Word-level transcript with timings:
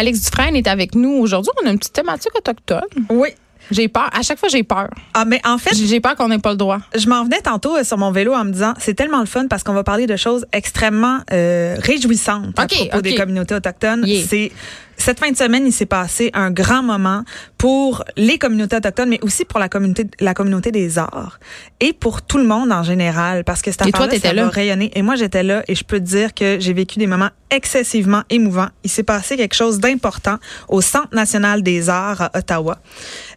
Alex 0.00 0.18
Dufresne 0.22 0.56
est 0.56 0.66
avec 0.66 0.94
nous 0.94 1.10
aujourd'hui. 1.10 1.50
On 1.62 1.66
a 1.66 1.70
une 1.70 1.78
petite 1.78 1.92
thématique 1.92 2.32
autochtone. 2.34 2.80
Oui. 3.10 3.28
J'ai 3.70 3.88
peur. 3.88 4.08
À 4.12 4.22
chaque 4.22 4.38
fois, 4.38 4.48
j'ai 4.48 4.62
peur. 4.62 4.88
Ah, 5.14 5.24
mais 5.24 5.40
en 5.44 5.58
fait, 5.58 5.74
J'ai 5.74 6.00
peur 6.00 6.16
qu'on 6.16 6.28
n'ait 6.28 6.38
pas 6.38 6.50
le 6.50 6.56
droit. 6.56 6.78
je 6.96 7.08
m'en 7.08 7.24
venais 7.24 7.40
tantôt 7.40 7.76
euh, 7.76 7.84
sur 7.84 7.98
mon 7.98 8.10
vélo 8.10 8.32
en 8.34 8.44
me 8.44 8.52
disant, 8.52 8.74
c'est 8.78 8.94
tellement 8.94 9.20
le 9.20 9.26
fun 9.26 9.46
parce 9.48 9.62
qu'on 9.62 9.72
va 9.72 9.84
parler 9.84 10.06
de 10.06 10.16
choses 10.16 10.46
extrêmement 10.52 11.18
euh, 11.32 11.76
réjouissantes 11.78 12.58
à 12.58 12.66
propos 12.66 13.00
des 13.00 13.14
communautés 13.14 13.54
autochtones. 13.54 14.04
Yeah. 14.06 14.24
C'est 14.26 14.52
cette 15.00 15.18
fin 15.18 15.30
de 15.30 15.36
semaine, 15.36 15.66
il 15.66 15.72
s'est 15.72 15.86
passé 15.86 16.30
un 16.34 16.50
grand 16.50 16.82
moment 16.82 17.24
pour 17.56 18.04
les 18.16 18.36
communautés 18.38 18.76
autochtones, 18.76 19.08
mais 19.08 19.18
aussi 19.22 19.46
pour 19.46 19.58
la 19.58 19.70
communauté, 19.70 20.06
la 20.20 20.34
communauté 20.34 20.72
des 20.72 20.98
arts 20.98 21.40
et 21.80 21.94
pour 21.94 22.20
tout 22.20 22.36
le 22.36 22.44
monde 22.44 22.70
en 22.70 22.82
général, 22.82 23.44
parce 23.44 23.62
que 23.62 23.70
cette 23.70 23.82
affaire-là, 23.82 24.18
ça 24.18 24.32
là? 24.34 24.44
va 24.44 24.50
rayonner. 24.50 24.90
Et 24.94 25.00
moi, 25.00 25.16
j'étais 25.16 25.42
là 25.42 25.62
et 25.68 25.74
je 25.74 25.84
peux 25.84 25.98
te 25.98 26.04
dire 26.04 26.34
que 26.34 26.58
j'ai 26.60 26.74
vécu 26.74 26.98
des 26.98 27.06
moments 27.06 27.30
excessivement 27.50 28.22
émouvants. 28.28 28.68
Il 28.84 28.90
s'est 28.90 29.02
passé 29.02 29.38
quelque 29.38 29.56
chose 29.56 29.80
d'important 29.80 30.36
au 30.68 30.82
Centre 30.82 31.14
national 31.14 31.62
des 31.62 31.88
arts 31.88 32.20
à 32.20 32.38
Ottawa. 32.38 32.78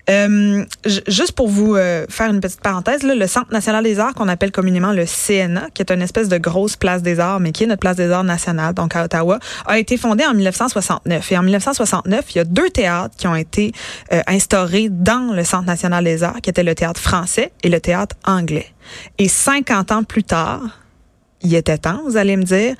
Euh, 0.09 0.65
juste 1.07 1.31
pour 1.31 1.47
vous 1.47 1.75
euh, 1.75 2.05
faire 2.09 2.29
une 2.29 2.41
petite 2.41 2.59
parenthèse, 2.59 3.03
là, 3.03 3.15
le 3.15 3.27
Centre 3.27 3.51
national 3.53 3.83
des 3.83 3.99
arts 3.99 4.13
qu'on 4.13 4.27
appelle 4.27 4.51
communément 4.51 4.91
le 4.91 5.05
CNA, 5.05 5.69
qui 5.73 5.81
est 5.81 5.91
une 5.91 6.01
espèce 6.01 6.27
de 6.27 6.37
grosse 6.37 6.75
place 6.75 7.01
des 7.01 7.19
arts, 7.19 7.39
mais 7.39 7.51
qui 7.53 7.63
est 7.63 7.67
notre 7.67 7.79
place 7.79 7.95
des 7.95 8.11
arts 8.11 8.25
nationale, 8.25 8.73
donc 8.73 8.95
à 8.95 9.05
Ottawa, 9.05 9.39
a 9.65 9.79
été 9.79 9.95
fondé 9.97 10.25
en 10.25 10.33
1969. 10.33 11.31
Et 11.31 11.37
en 11.37 11.43
1969, 11.43 12.25
il 12.31 12.37
y 12.37 12.41
a 12.41 12.43
deux 12.43 12.69
théâtres 12.69 13.15
qui 13.17 13.27
ont 13.27 13.35
été 13.35 13.71
euh, 14.11 14.21
instaurés 14.27 14.89
dans 14.89 15.33
le 15.33 15.43
Centre 15.43 15.65
national 15.65 16.03
des 16.03 16.23
arts, 16.23 16.41
qui 16.41 16.49
étaient 16.49 16.63
le 16.63 16.75
théâtre 16.75 16.99
français 16.99 17.53
et 17.63 17.69
le 17.69 17.79
théâtre 17.79 18.15
anglais. 18.25 18.67
Et 19.17 19.29
50 19.29 19.91
ans 19.93 20.03
plus 20.03 20.23
tard, 20.23 20.79
il 21.41 21.55
était 21.55 21.77
temps, 21.77 22.01
vous 22.05 22.17
allez 22.17 22.35
me 22.35 22.43
dire, 22.43 22.75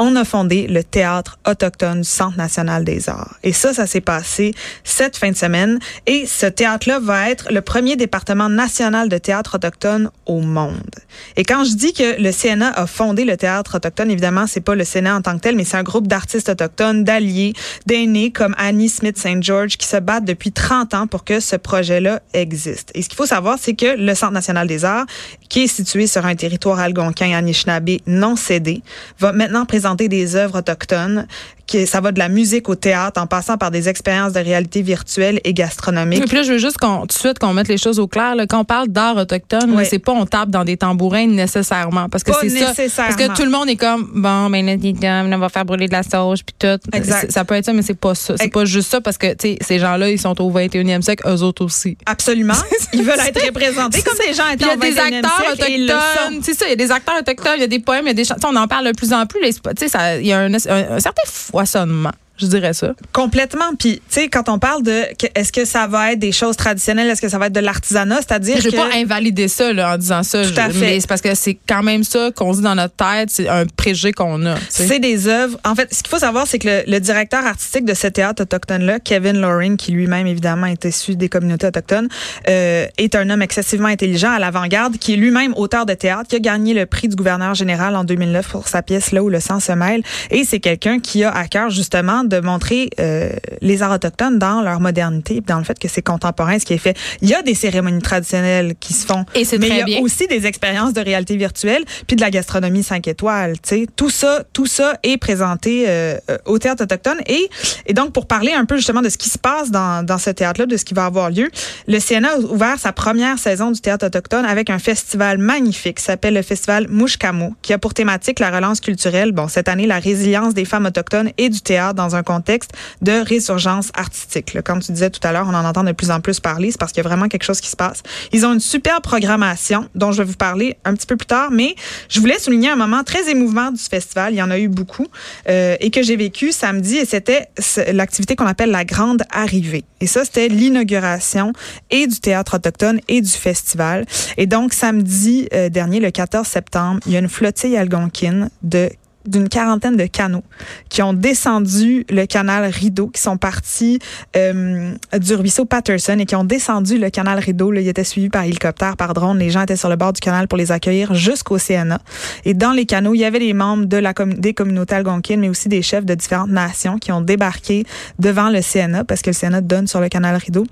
on 0.00 0.16
a 0.16 0.24
fondé 0.24 0.66
le 0.66 0.82
théâtre 0.82 1.38
autochtone 1.46 2.00
du 2.00 2.08
Centre 2.08 2.38
national 2.38 2.84
des 2.84 3.10
arts. 3.10 3.36
Et 3.42 3.52
ça, 3.52 3.74
ça 3.74 3.86
s'est 3.86 4.00
passé 4.00 4.54
cette 4.82 5.18
fin 5.18 5.30
de 5.30 5.36
semaine. 5.36 5.78
Et 6.06 6.24
ce 6.26 6.46
théâtre-là 6.46 6.98
va 7.00 7.28
être 7.28 7.52
le 7.52 7.60
premier 7.60 7.96
département 7.96 8.48
national 8.48 9.10
de 9.10 9.18
théâtre 9.18 9.56
autochtone 9.56 10.10
au 10.24 10.40
monde. 10.40 10.90
Et 11.36 11.44
quand 11.44 11.64
je 11.64 11.74
dis 11.74 11.92
que 11.92 12.20
le 12.20 12.32
CNA 12.32 12.70
a 12.70 12.86
fondé 12.86 13.26
le 13.26 13.36
théâtre 13.36 13.76
autochtone, 13.76 14.10
évidemment, 14.10 14.46
c'est 14.46 14.62
pas 14.62 14.74
le 14.74 14.84
CNA 14.84 15.16
en 15.16 15.20
tant 15.20 15.34
que 15.34 15.40
tel, 15.40 15.54
mais 15.54 15.64
c'est 15.64 15.76
un 15.76 15.82
groupe 15.82 16.06
d'artistes 16.06 16.48
autochtones, 16.48 17.04
d'alliés, 17.04 17.52
d'aînés 17.84 18.30
comme 18.30 18.54
Annie 18.56 18.88
Smith 18.88 19.18
St. 19.18 19.42
George 19.42 19.76
qui 19.76 19.86
se 19.86 19.98
battent 19.98 20.24
depuis 20.24 20.50
30 20.50 20.94
ans 20.94 21.06
pour 21.08 21.24
que 21.24 21.40
ce 21.40 21.56
projet-là 21.56 22.20
existe. 22.32 22.90
Et 22.94 23.02
ce 23.02 23.10
qu'il 23.10 23.16
faut 23.16 23.26
savoir, 23.26 23.58
c'est 23.60 23.74
que 23.74 23.98
le 23.98 24.14
Centre 24.14 24.32
national 24.32 24.66
des 24.66 24.86
arts, 24.86 25.04
qui 25.50 25.64
est 25.64 25.66
situé 25.66 26.06
sur 26.06 26.24
un 26.24 26.36
territoire 26.36 26.78
algonquin 26.78 27.36
Anishinaabe 27.36 27.98
non 28.06 28.34
cédé, 28.34 28.82
va 29.18 29.32
maintenant 29.32 29.66
présenter 29.66 29.89
des 30.08 30.36
œuvres 30.36 30.58
autochtones. 30.58 31.26
Qui, 31.70 31.86
ça 31.86 32.00
va 32.00 32.10
de 32.10 32.18
la 32.18 32.28
musique 32.28 32.68
au 32.68 32.74
théâtre 32.74 33.20
en 33.22 33.28
passant 33.28 33.56
par 33.56 33.70
des 33.70 33.88
expériences 33.88 34.32
de 34.32 34.40
réalité 34.40 34.82
virtuelle 34.82 35.40
et 35.44 35.54
gastronomique. 35.54 36.18
Et 36.20 36.26
puis 36.26 36.36
là, 36.38 36.42
je 36.42 36.50
veux 36.52 36.58
juste 36.58 36.78
qu'on, 36.78 37.02
tout 37.02 37.06
de 37.06 37.12
suite 37.12 37.38
qu'on 37.38 37.52
mette 37.52 37.68
les 37.68 37.78
choses 37.78 38.00
au 38.00 38.08
clair. 38.08 38.34
Là. 38.34 38.46
Quand 38.48 38.58
on 38.58 38.64
parle 38.64 38.88
d'art 38.88 39.16
autochtone, 39.16 39.70
Ouais. 39.76 39.84
c'est 39.84 40.00
pas 40.00 40.10
on 40.10 40.26
tape 40.26 40.50
dans 40.50 40.64
des 40.64 40.76
tambourins 40.76 41.28
nécessairement. 41.28 42.08
Parce 42.08 42.24
que 42.24 42.32
c'est 42.40 42.48
ça. 42.88 43.02
Parce 43.04 43.14
que 43.14 43.36
tout 43.36 43.44
le 43.44 43.50
monde 43.52 43.68
est 43.68 43.76
comme, 43.76 44.10
bon, 44.14 44.50
ben 44.50 44.76
dis 44.76 44.94
donc, 44.94 45.04
on 45.32 45.38
va 45.38 45.48
faire 45.48 45.64
brûler 45.64 45.86
de 45.86 45.92
la 45.92 46.02
sauge, 46.02 46.40
puis 46.44 46.56
tout. 46.58 46.80
Exact. 46.92 47.30
Ça 47.30 47.44
peut 47.44 47.54
être 47.54 47.66
ça, 47.66 47.72
mais 47.72 47.82
c'est 47.82 47.94
pas 47.94 48.16
ça. 48.16 48.34
C'est 48.36 48.48
pas 48.48 48.64
juste 48.64 48.90
ça 48.90 49.00
parce 49.00 49.16
que, 49.16 49.28
tu 49.34 49.50
sais, 49.50 49.58
ces 49.60 49.78
gens-là, 49.78 50.10
ils 50.10 50.18
sont 50.20 50.40
au 50.42 50.50
21e 50.50 51.02
siècle, 51.02 51.22
eux 51.28 51.42
autres 51.42 51.64
aussi. 51.64 51.96
Absolument. 52.04 52.54
Ils 52.92 53.04
veulent 53.04 53.20
être 53.20 53.46
représentés 53.46 54.02
comme 54.02 54.18
des 54.26 54.34
gens 54.34 54.48
étant 54.52 54.66
il 54.66 54.68
y 54.68 54.72
a 54.72 54.76
des 54.76 54.96
21e 54.96 55.16
acteurs 55.24 55.52
autochtones. 55.52 56.40
C'est 56.42 56.54
ça, 56.54 56.66
il 56.66 56.70
y 56.70 56.72
a 56.72 56.76
des 56.76 56.90
acteurs 56.90 57.14
autochtones, 57.20 57.52
il 57.56 57.60
y 57.60 57.64
a 57.64 57.68
des 57.68 57.78
poèmes, 57.78 58.04
il 58.06 58.08
y 58.08 58.10
a 58.10 58.14
des 58.14 58.24
chansons. 58.24 58.48
On 58.50 58.56
en 58.56 58.66
parle 58.66 58.86
de 58.86 58.92
plus 58.92 59.12
en 59.12 59.26
plus. 59.26 59.38
Tu 59.78 59.88
sais, 59.88 60.18
il 60.20 60.26
y 60.26 60.32
a 60.32 60.40
un, 60.40 60.52
un- 60.52 60.56
un 60.96 61.00
certain 61.00 61.22
foisonnement, 61.60 62.12
je 62.40 62.46
dirais 62.46 62.72
ça. 62.72 62.92
Complètement. 63.12 63.74
Puis, 63.78 63.96
tu 63.96 64.02
sais, 64.08 64.28
quand 64.28 64.48
on 64.48 64.58
parle 64.58 64.82
de 64.82 65.02
est-ce 65.34 65.52
que 65.52 65.64
ça 65.64 65.86
va 65.86 66.12
être 66.12 66.18
des 66.18 66.32
choses 66.32 66.56
traditionnelles, 66.56 67.08
est-ce 67.08 67.20
que 67.20 67.28
ça 67.28 67.38
va 67.38 67.46
être 67.46 67.52
de 67.52 67.60
l'artisanat, 67.60 68.16
c'est-à-dire 68.18 68.56
Je 68.58 68.64
veux 68.70 68.76
pas 68.76 68.88
invalider 68.94 69.48
ça 69.48 69.72
là, 69.72 69.94
en 69.94 69.98
disant 69.98 70.22
ça. 70.22 70.42
Tout 70.44 70.58
à 70.58 70.68
je- 70.68 70.74
fait. 70.74 70.80
Mais 70.80 71.00
c'est 71.00 71.06
parce 71.08 71.20
que 71.20 71.34
c'est 71.34 71.58
quand 71.68 71.82
même 71.82 72.04
ça 72.04 72.30
qu'on 72.34 72.52
dit 72.52 72.62
dans 72.62 72.74
notre 72.74 72.94
tête. 72.94 73.30
C'est 73.30 73.48
un 73.48 73.64
préjugé 73.66 74.12
qu'on 74.12 74.44
a. 74.46 74.54
c'est 74.68 74.98
des 74.98 75.28
œuvres. 75.28 75.58
En 75.64 75.74
fait, 75.74 75.92
ce 75.92 76.02
qu'il 76.02 76.10
faut 76.10 76.18
savoir, 76.18 76.46
c'est 76.46 76.58
que 76.58 76.68
le, 76.68 76.82
le 76.86 77.00
directeur 77.00 77.44
artistique 77.44 77.84
de 77.84 77.94
ce 77.94 78.06
théâtre 78.06 78.42
autochtone-là, 78.42 79.00
Kevin 79.00 79.40
Loring, 79.40 79.76
qui 79.76 79.92
lui-même, 79.92 80.26
évidemment, 80.26 80.66
est 80.66 80.84
issu 80.84 81.16
des 81.16 81.28
communautés 81.28 81.66
autochtones, 81.66 82.08
euh, 82.48 82.86
est 82.98 83.14
un 83.14 83.28
homme 83.30 83.42
excessivement 83.42 83.88
intelligent, 83.88 84.30
à 84.30 84.38
l'avant-garde, 84.38 84.96
qui 84.98 85.14
est 85.14 85.16
lui-même 85.16 85.52
auteur 85.56 85.86
de 85.86 85.94
théâtre, 85.94 86.28
qui 86.28 86.36
a 86.36 86.40
gagné 86.40 86.74
le 86.74 86.86
prix 86.86 87.08
du 87.08 87.16
gouverneur 87.16 87.54
général 87.54 87.96
en 87.96 88.04
2009 88.04 88.48
pour 88.48 88.68
sa 88.68 88.82
pièce 88.82 89.12
Là 89.12 89.22
où 89.22 89.28
le 89.28 89.40
sang 89.40 89.60
se 89.60 89.72
mêle. 89.72 90.02
Et 90.30 90.44
c'est 90.44 90.60
quelqu'un 90.60 91.00
qui 91.00 91.24
a 91.24 91.30
à 91.30 91.46
cœur, 91.48 91.70
justement, 91.70 92.22
de 92.30 92.40
montrer 92.40 92.88
euh, 92.98 93.30
les 93.60 93.82
arts 93.82 93.92
autochtones 93.92 94.38
dans 94.38 94.62
leur 94.62 94.80
modernité, 94.80 95.42
dans 95.46 95.58
le 95.58 95.64
fait 95.64 95.78
que 95.78 95.88
c'est 95.88 96.02
contemporain, 96.02 96.58
ce 96.58 96.64
qui 96.64 96.72
est 96.72 96.78
fait. 96.78 96.96
Il 97.20 97.28
y 97.28 97.34
a 97.34 97.42
des 97.42 97.54
cérémonies 97.54 98.00
traditionnelles 98.00 98.74
qui 98.80 98.94
se 98.94 99.04
font. 99.04 99.26
Et 99.34 99.44
mais 99.58 99.68
il 99.68 99.76
y 99.76 99.80
a 99.80 99.84
bien. 99.84 100.00
aussi 100.00 100.26
des 100.26 100.46
expériences 100.46 100.94
de 100.94 101.00
réalité 101.00 101.36
virtuelle, 101.36 101.84
puis 102.06 102.16
de 102.16 102.22
la 102.22 102.30
gastronomie 102.30 102.82
5 102.82 103.06
étoiles. 103.08 103.60
Tu 103.60 103.68
sais, 103.68 103.86
tout 103.96 104.10
ça, 104.10 104.44
tout 104.52 104.66
ça 104.66 104.94
est 105.02 105.18
présenté 105.18 105.84
euh, 105.88 106.16
euh, 106.30 106.38
au 106.46 106.58
théâtre 106.58 106.84
autochtone. 106.84 107.18
Et, 107.26 107.50
et 107.86 107.92
donc, 107.92 108.12
pour 108.12 108.26
parler 108.26 108.52
un 108.52 108.64
peu 108.64 108.76
justement 108.76 109.02
de 109.02 109.08
ce 109.08 109.18
qui 109.18 109.28
se 109.28 109.38
passe 109.38 109.70
dans, 109.70 110.04
dans 110.04 110.18
ce 110.18 110.30
théâtre-là, 110.30 110.66
de 110.66 110.76
ce 110.76 110.84
qui 110.84 110.94
va 110.94 111.04
avoir 111.04 111.30
lieu, 111.30 111.50
le 111.86 111.98
CNA 111.98 112.28
a 112.28 112.38
ouvert 112.38 112.78
sa 112.78 112.92
première 112.92 113.38
saison 113.38 113.70
du 113.70 113.80
théâtre 113.80 114.06
autochtone 114.06 114.44
avec 114.44 114.70
un 114.70 114.78
festival 114.78 115.38
magnifique 115.38 115.98
qui 115.98 116.04
s'appelle 116.04 116.34
le 116.34 116.42
festival 116.42 116.86
Mouchkamo, 116.88 117.54
qui 117.62 117.72
a 117.72 117.78
pour 117.78 117.94
thématique 117.94 118.38
la 118.38 118.50
relance 118.50 118.80
culturelle. 118.80 119.32
Bon, 119.32 119.48
cette 119.48 119.68
année, 119.68 119.86
la 119.86 119.98
résilience 119.98 120.54
des 120.54 120.64
femmes 120.64 120.86
autochtones 120.86 121.30
et 121.38 121.48
du 121.48 121.60
théâtre 121.60 121.94
dans 121.94 122.16
un 122.16 122.19
contexte 122.22 122.72
de 123.02 123.12
résurgence 123.24 123.90
artistique. 123.94 124.60
Comme 124.62 124.80
tu 124.80 124.92
disais 124.92 125.10
tout 125.10 125.20
à 125.26 125.32
l'heure, 125.32 125.46
on 125.48 125.54
en 125.54 125.64
entend 125.64 125.84
de 125.84 125.92
plus 125.92 126.10
en 126.10 126.20
plus 126.20 126.40
parler, 126.40 126.70
c'est 126.70 126.78
parce 126.78 126.92
qu'il 126.92 127.02
y 127.02 127.06
a 127.06 127.08
vraiment 127.08 127.28
quelque 127.28 127.44
chose 127.44 127.60
qui 127.60 127.68
se 127.68 127.76
passe. 127.76 128.02
Ils 128.32 128.46
ont 128.46 128.52
une 128.52 128.60
super 128.60 129.00
programmation 129.00 129.88
dont 129.94 130.12
je 130.12 130.22
vais 130.22 130.28
vous 130.28 130.36
parler 130.36 130.76
un 130.84 130.94
petit 130.94 131.06
peu 131.06 131.16
plus 131.16 131.26
tard, 131.26 131.50
mais 131.50 131.74
je 132.08 132.20
voulais 132.20 132.38
souligner 132.38 132.70
un 132.70 132.76
moment 132.76 133.04
très 133.04 133.30
émouvant 133.30 133.70
du 133.70 133.82
festival. 133.82 134.34
Il 134.34 134.36
y 134.36 134.42
en 134.42 134.50
a 134.50 134.58
eu 134.58 134.68
beaucoup 134.68 135.06
euh, 135.48 135.76
et 135.80 135.90
que 135.90 136.02
j'ai 136.02 136.16
vécu 136.16 136.52
samedi 136.52 136.96
et 136.96 137.04
c'était 137.04 137.48
l'activité 137.92 138.36
qu'on 138.36 138.46
appelle 138.46 138.70
la 138.70 138.84
grande 138.84 139.22
arrivée. 139.30 139.84
Et 140.00 140.06
ça, 140.06 140.24
c'était 140.24 140.48
l'inauguration 140.48 141.52
et 141.90 142.06
du 142.06 142.20
théâtre 142.20 142.56
autochtone 142.56 143.00
et 143.08 143.20
du 143.20 143.30
festival. 143.30 144.06
Et 144.36 144.46
donc, 144.46 144.72
samedi 144.72 145.48
euh, 145.52 145.68
dernier, 145.68 146.00
le 146.00 146.10
14 146.10 146.46
septembre, 146.46 147.00
il 147.06 147.12
y 147.12 147.16
a 147.16 147.18
une 147.18 147.28
flottille 147.28 147.76
algonquine 147.76 148.50
de 148.62 148.90
d'une 149.26 149.48
quarantaine 149.48 149.96
de 149.96 150.06
canaux 150.06 150.42
qui 150.88 151.02
ont 151.02 151.12
descendu 151.12 152.04
le 152.08 152.26
canal 152.26 152.70
Rideau, 152.70 153.08
qui 153.08 153.20
sont 153.20 153.36
partis 153.36 153.98
euh, 154.36 154.92
du 155.18 155.34
ruisseau 155.34 155.64
Patterson 155.64 156.18
et 156.18 156.26
qui 156.26 156.34
ont 156.34 156.44
descendu 156.44 156.98
le 156.98 157.10
canal 157.10 157.38
Rideau. 157.38 157.70
Là, 157.70 157.80
ils 157.80 157.88
étaient 157.88 158.04
suivis 158.04 158.30
par 158.30 158.44
hélicoptère, 158.44 158.96
par 158.96 159.14
drone. 159.14 159.38
Les 159.38 159.50
gens 159.50 159.62
étaient 159.62 159.76
sur 159.76 159.88
le 159.88 159.96
bord 159.96 160.12
du 160.12 160.20
canal 160.20 160.48
pour 160.48 160.58
les 160.58 160.72
accueillir 160.72 161.14
jusqu'au 161.14 161.58
CNA. 161.58 162.00
Et 162.44 162.54
dans 162.54 162.72
les 162.72 162.86
canaux, 162.86 163.14
il 163.14 163.18
y 163.18 163.24
avait 163.24 163.38
les 163.38 163.52
membres 163.52 163.86
de 163.86 163.96
la 163.96 164.14
des 164.26 164.54
communautés 164.54 164.96
algonquines, 164.96 165.40
mais 165.40 165.48
aussi 165.48 165.68
des 165.68 165.82
chefs 165.82 166.04
de 166.04 166.14
différentes 166.14 166.50
nations 166.50 166.98
qui 166.98 167.12
ont 167.12 167.20
débarqué 167.20 167.84
devant 168.18 168.50
le 168.50 168.60
CNA 168.60 169.04
parce 169.04 169.22
que 169.22 169.30
le 169.30 169.36
CNA 169.36 169.60
donne 169.60 169.86
sur 169.86 170.00
le 170.00 170.08
canal 170.08 170.36
Rideau 170.36 170.66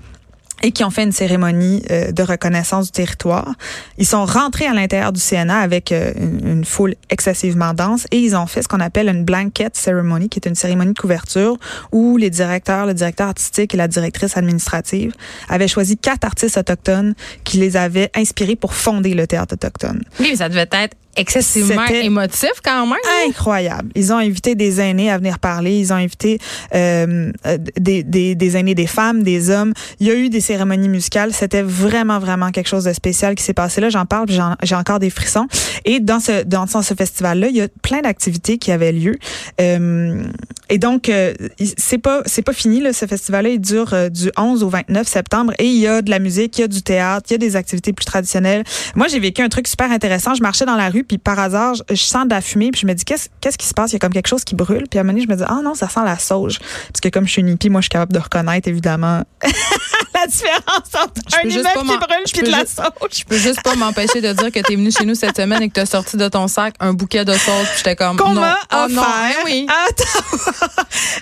et 0.63 0.71
qui 0.71 0.83
ont 0.83 0.89
fait 0.89 1.03
une 1.03 1.11
cérémonie 1.11 1.83
euh, 1.89 2.11
de 2.11 2.23
reconnaissance 2.23 2.87
du 2.87 2.91
territoire. 2.91 3.53
Ils 3.97 4.05
sont 4.05 4.25
rentrés 4.25 4.65
à 4.65 4.73
l'intérieur 4.73 5.11
du 5.11 5.21
CNA 5.21 5.59
avec 5.59 5.91
euh, 5.91 6.11
une, 6.15 6.47
une 6.47 6.65
foule 6.65 6.95
excessivement 7.09 7.73
dense 7.73 8.05
et 8.11 8.19
ils 8.19 8.35
ont 8.35 8.47
fait 8.47 8.61
ce 8.61 8.67
qu'on 8.67 8.79
appelle 8.79 9.07
une 9.09 9.23
blanket 9.23 9.75
ceremony, 9.75 10.29
qui 10.29 10.39
est 10.39 10.47
une 10.47 10.55
cérémonie 10.55 10.93
de 10.93 10.99
couverture 10.99 11.57
où 11.91 12.17
les 12.17 12.29
directeurs, 12.29 12.85
le 12.85 12.93
directeur 12.93 13.27
artistique 13.27 13.73
et 13.73 13.77
la 13.77 13.87
directrice 13.87 14.37
administrative 14.37 15.13
avaient 15.47 15.67
choisi 15.67 15.97
quatre 15.97 16.25
artistes 16.25 16.57
autochtones 16.57 17.15
qui 17.43 17.57
les 17.57 17.77
avaient 17.77 18.11
inspirés 18.15 18.55
pour 18.55 18.73
fonder 18.73 19.13
le 19.13 19.27
théâtre 19.27 19.53
autochtone. 19.53 20.03
Oui, 20.19 20.35
ça 20.35 20.49
devait 20.49 20.69
être 20.71 20.95
excessivement 21.15 21.85
émotif 21.85 22.51
quand 22.63 22.85
même. 22.85 22.97
incroyable. 23.27 23.89
Ils 23.95 24.13
ont 24.13 24.17
invité 24.17 24.55
des 24.55 24.79
aînés 24.79 25.11
à 25.11 25.17
venir 25.17 25.39
parler. 25.39 25.77
Ils 25.77 25.91
ont 25.91 25.97
invité 25.97 26.39
euh, 26.73 27.31
euh, 27.45 27.57
des, 27.77 28.03
des, 28.03 28.35
des 28.35 28.57
aînés, 28.57 28.75
des 28.75 28.87
femmes, 28.87 29.23
des 29.23 29.49
hommes. 29.49 29.73
Il 29.99 30.07
y 30.07 30.11
a 30.11 30.15
eu 30.15 30.29
des 30.29 30.41
cérémonies 30.41 30.89
musicales. 30.89 31.33
C'était 31.33 31.61
vraiment, 31.61 32.19
vraiment 32.19 32.51
quelque 32.51 32.67
chose 32.67 32.85
de 32.85 32.93
spécial 32.93 33.35
qui 33.35 33.43
s'est 33.43 33.53
passé 33.53 33.81
là. 33.81 33.89
J'en 33.89 34.05
parle, 34.05 34.27
j'ai 34.63 34.75
encore 34.75 34.99
des 34.99 35.09
frissons. 35.09 35.47
Et 35.85 35.99
dans 35.99 36.19
ce, 36.19 36.43
dans 36.43 36.67
ce 36.67 36.93
festival-là, 36.93 37.47
il 37.49 37.55
y 37.55 37.61
a 37.61 37.67
plein 37.81 38.01
d'activités 38.01 38.57
qui 38.57 38.71
avaient 38.71 38.91
lieu. 38.91 39.17
Euh, 39.59 40.23
et 40.69 40.77
donc, 40.77 41.09
euh, 41.09 41.33
c'est 41.77 41.97
pas, 41.97 42.21
c'est 42.25 42.41
pas 42.43 42.53
fini, 42.53 42.79
là, 42.79 42.93
ce 42.93 43.05
festival-là. 43.05 43.49
Il 43.49 43.61
dure 43.61 43.93
euh, 43.93 44.09
du 44.09 44.31
11 44.37 44.63
au 44.63 44.69
29 44.69 45.07
septembre 45.07 45.53
et 45.57 45.65
il 45.65 45.77
y 45.77 45.87
a 45.87 46.01
de 46.01 46.09
la 46.09 46.19
musique, 46.19 46.57
il 46.57 46.61
y 46.61 46.63
a 46.63 46.67
du 46.67 46.81
théâtre, 46.81 47.25
il 47.29 47.33
y 47.33 47.35
a 47.35 47.37
des 47.39 47.55
activités 47.55 47.91
plus 47.91 48.05
traditionnelles. 48.05 48.63
Moi, 48.95 49.07
j'ai 49.07 49.19
vécu 49.19 49.41
un 49.41 49.49
truc 49.49 49.67
super 49.67 49.91
intéressant. 49.91 50.35
Je 50.35 50.41
marchais 50.41 50.65
dans 50.65 50.75
la 50.75 50.89
rue, 50.89 51.03
puis 51.09 51.17
par 51.17 51.37
hasard, 51.39 51.75
je, 51.75 51.81
je 51.89 52.01
sens 52.01 52.23
de 52.25 52.29
la 52.29 52.39
fumée, 52.39 52.71
puis 52.71 52.79
je 52.81 52.87
me 52.87 52.93
dis, 52.93 53.03
qu'est-ce, 53.03 53.27
qu'est-ce 53.41 53.57
qui 53.57 53.65
se 53.67 53.73
passe? 53.73 53.91
Il 53.91 53.93
y 53.93 53.95
a 53.97 53.99
comme 53.99 54.13
quelque 54.13 54.27
chose 54.29 54.45
qui 54.45 54.55
brûle. 54.55 54.85
Puis 54.89 54.97
à 54.97 55.01
un 55.01 55.03
moment 55.03 55.13
donné, 55.13 55.25
je 55.25 55.31
me 55.31 55.35
dis, 55.37 55.43
ah 55.47 55.59
non, 55.63 55.73
ça 55.75 55.89
sent 55.89 55.99
la 56.05 56.17
sauge. 56.17 56.59
Parce 56.59 57.01
que 57.01 57.09
comme 57.09 57.25
je 57.27 57.31
suis 57.33 57.41
une 57.41 57.49
hippie, 57.49 57.69
moi, 57.69 57.81
je 57.81 57.85
suis 57.85 57.89
capable 57.89 58.13
de 58.13 58.19
reconnaître, 58.19 58.67
évidemment, 58.69 59.23
la 60.13 60.27
différence 60.27 60.93
entre 60.93 61.21
Je 61.29 61.35
un 61.37 61.49
immeuble 61.49 61.69
qui 61.91 61.97
brûle 61.97 62.23
puis 62.31 62.41
de 62.43 62.51
la 62.51 62.65
sauge. 62.65 63.09
Je 63.11 63.23
peux 63.25 63.37
juste 63.37 63.61
pas 63.63 63.75
m'empêcher 63.75 64.21
de 64.21 64.31
dire 64.33 64.51
que 64.51 64.59
t'es 64.59 64.75
venu 64.75 64.91
chez 64.91 65.05
nous 65.05 65.15
cette 65.15 65.35
semaine 65.35 65.61
et 65.63 65.67
que 65.69 65.73
t'as 65.73 65.85
sorti 65.85 66.15
de 66.15 66.27
ton 66.27 66.47
sac 66.47 66.75
un 66.79 66.93
bouquet 66.93 67.25
de 67.25 67.33
sauce. 67.33 67.67
Puis 67.69 67.77
j'étais 67.77 67.95
comme, 67.95 68.17
Qu'on 68.17 68.29
non. 68.33 68.41
m'a 68.41 68.57
Oh 68.73 68.85
non, 68.89 69.01
hein, 69.01 69.31
oui. 69.45 69.67
Attends. 69.89 70.67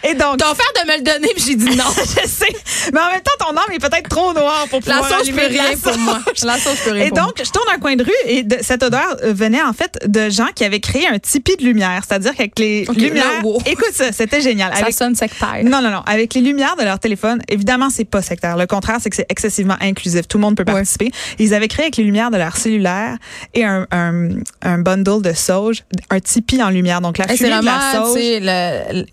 Et 0.03 0.13
donc, 0.15 0.37
T'as 0.37 0.51
offert 0.51 0.65
de 0.83 0.91
me 0.91 0.97
le 0.97 1.03
donner, 1.03 1.29
puis 1.35 1.43
j'ai 1.47 1.55
dit 1.55 1.75
non. 1.75 1.85
je 1.97 2.27
sais. 2.27 2.47
Mais 2.93 2.99
en 2.99 3.07
même 3.11 3.21
temps, 3.21 3.31
ton 3.45 3.55
âme 3.55 3.71
est 3.73 3.79
peut-être 3.79 4.09
trop 4.09 4.33
noire 4.33 4.65
pour 4.69 4.81
La 4.85 4.99
pouvoir 5.01 5.19
sauce, 5.19 5.27
je 5.27 5.31
peux 5.31 5.41
la 5.41 5.47
rien 5.47 5.77
pour 5.77 5.93
sauge. 5.93 6.01
moi. 6.01 6.19
La 6.43 6.57
sauce, 6.59 6.77
je 6.79 6.83
peux 6.83 6.91
rien 6.91 7.05
Et 7.05 7.09
pour 7.09 7.19
donc, 7.19 7.41
je 7.43 7.49
tourne 7.49 7.67
un 7.73 7.79
coin 7.79 7.95
de 7.95 8.03
rue 8.03 8.11
et 8.25 8.43
de- 8.43 8.57
cette 8.61 8.83
odeur 8.83 9.15
euh, 9.23 9.33
venait 9.33 9.61
en 9.67 9.73
fait 9.73 9.97
de 10.07 10.29
gens 10.29 10.47
qui 10.55 10.63
avaient 10.63 10.79
créé 10.79 11.07
un 11.07 11.19
tipi 11.19 11.55
de 11.57 11.63
lumière. 11.63 12.01
C'est-à-dire 12.07 12.33
qu'avec 12.35 12.57
les 12.59 12.85
lumières... 12.85 13.43
wow. 13.43 13.59
Écoute 13.65 13.91
ça, 13.93 14.11
c'était 14.11 14.41
génial. 14.41 14.69
moi. 14.69 14.77
Ça 14.77 14.83
Avec- 14.83 14.95
sonne 14.95 15.15
sectaire. 15.15 15.59
non, 15.63 15.81
non, 15.81 15.89
non. 15.91 16.01
Avec 16.05 16.33
les 16.33 16.41
lumières 16.41 16.75
de 16.77 16.83
leur 16.83 16.99
téléphone, 16.99 17.41
évidemment, 17.49 17.89
c'est 17.89 18.05
pas 18.05 18.21
sectaire. 18.21 18.57
Le 18.57 18.65
contraire, 18.67 18.97
c'est 19.01 19.09
que 19.09 19.15
c'est 19.15 19.25
excessivement 19.29 19.75
inclusif. 19.81 20.27
Tout 20.27 20.37
le 20.37 20.41
monde 20.41 20.55
peut 20.55 20.63
Ouais. 20.67 20.73
participer. 20.73 21.11
Ils 21.39 21.53
avaient 21.53 21.67
créé 21.67 21.85
avec 21.85 21.97
les 21.97 22.03
lumières 22.03 22.31
de 22.31 22.37
leur 22.37 22.57
cellulaire 22.57 23.17
et 23.53 23.63
un, 23.63 23.87
un, 23.91 24.29
un 24.61 24.77
bundle 24.79 25.21
de 25.21 25.33
sauge, 25.33 25.83
un 26.09 26.19
tipi 26.19 26.61
en 26.61 26.69
lumière. 26.69 27.01
Donc, 27.01 27.17
la 27.17 27.27
fumée 27.27 27.49
de 27.59 27.65
la 27.65 27.93
sauge. 27.95 28.13
sais, 28.19 28.39
le- 28.41 28.99
le- 29.01 29.05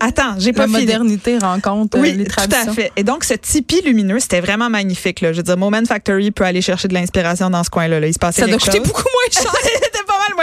Attends, 0.00 0.34
j'ai 0.38 0.52
pas 0.52 0.66
fini. 0.66 0.80
modernité 0.80 1.38
rencontre 1.38 1.96
euh, 1.96 2.00
Oui, 2.00 2.12
les 2.12 2.24
tout 2.24 2.34
à 2.40 2.72
fait. 2.72 2.92
Et 2.96 3.02
donc, 3.04 3.24
ce 3.24 3.34
tipi 3.34 3.80
lumineux, 3.84 4.18
c'était 4.20 4.40
vraiment 4.40 4.68
magnifique. 4.70 5.20
Là. 5.20 5.32
Je 5.32 5.38
veux 5.38 5.42
dire, 5.42 5.56
Moment 5.56 5.82
Factory 5.86 6.30
peut 6.30 6.44
aller 6.44 6.60
chercher 6.62 6.88
de 6.88 6.94
l'inspiration 6.94 7.50
dans 7.50 7.62
ce 7.64 7.70
coin-là. 7.70 8.00
Là. 8.00 8.06
Il 8.06 8.12
se 8.14 8.18
passait 8.18 8.42
Ça 8.42 8.46
doit 8.48 8.58
coûter 8.58 8.80
beaucoup 8.80 9.02
moins 9.02 9.42
cher. 9.42 9.52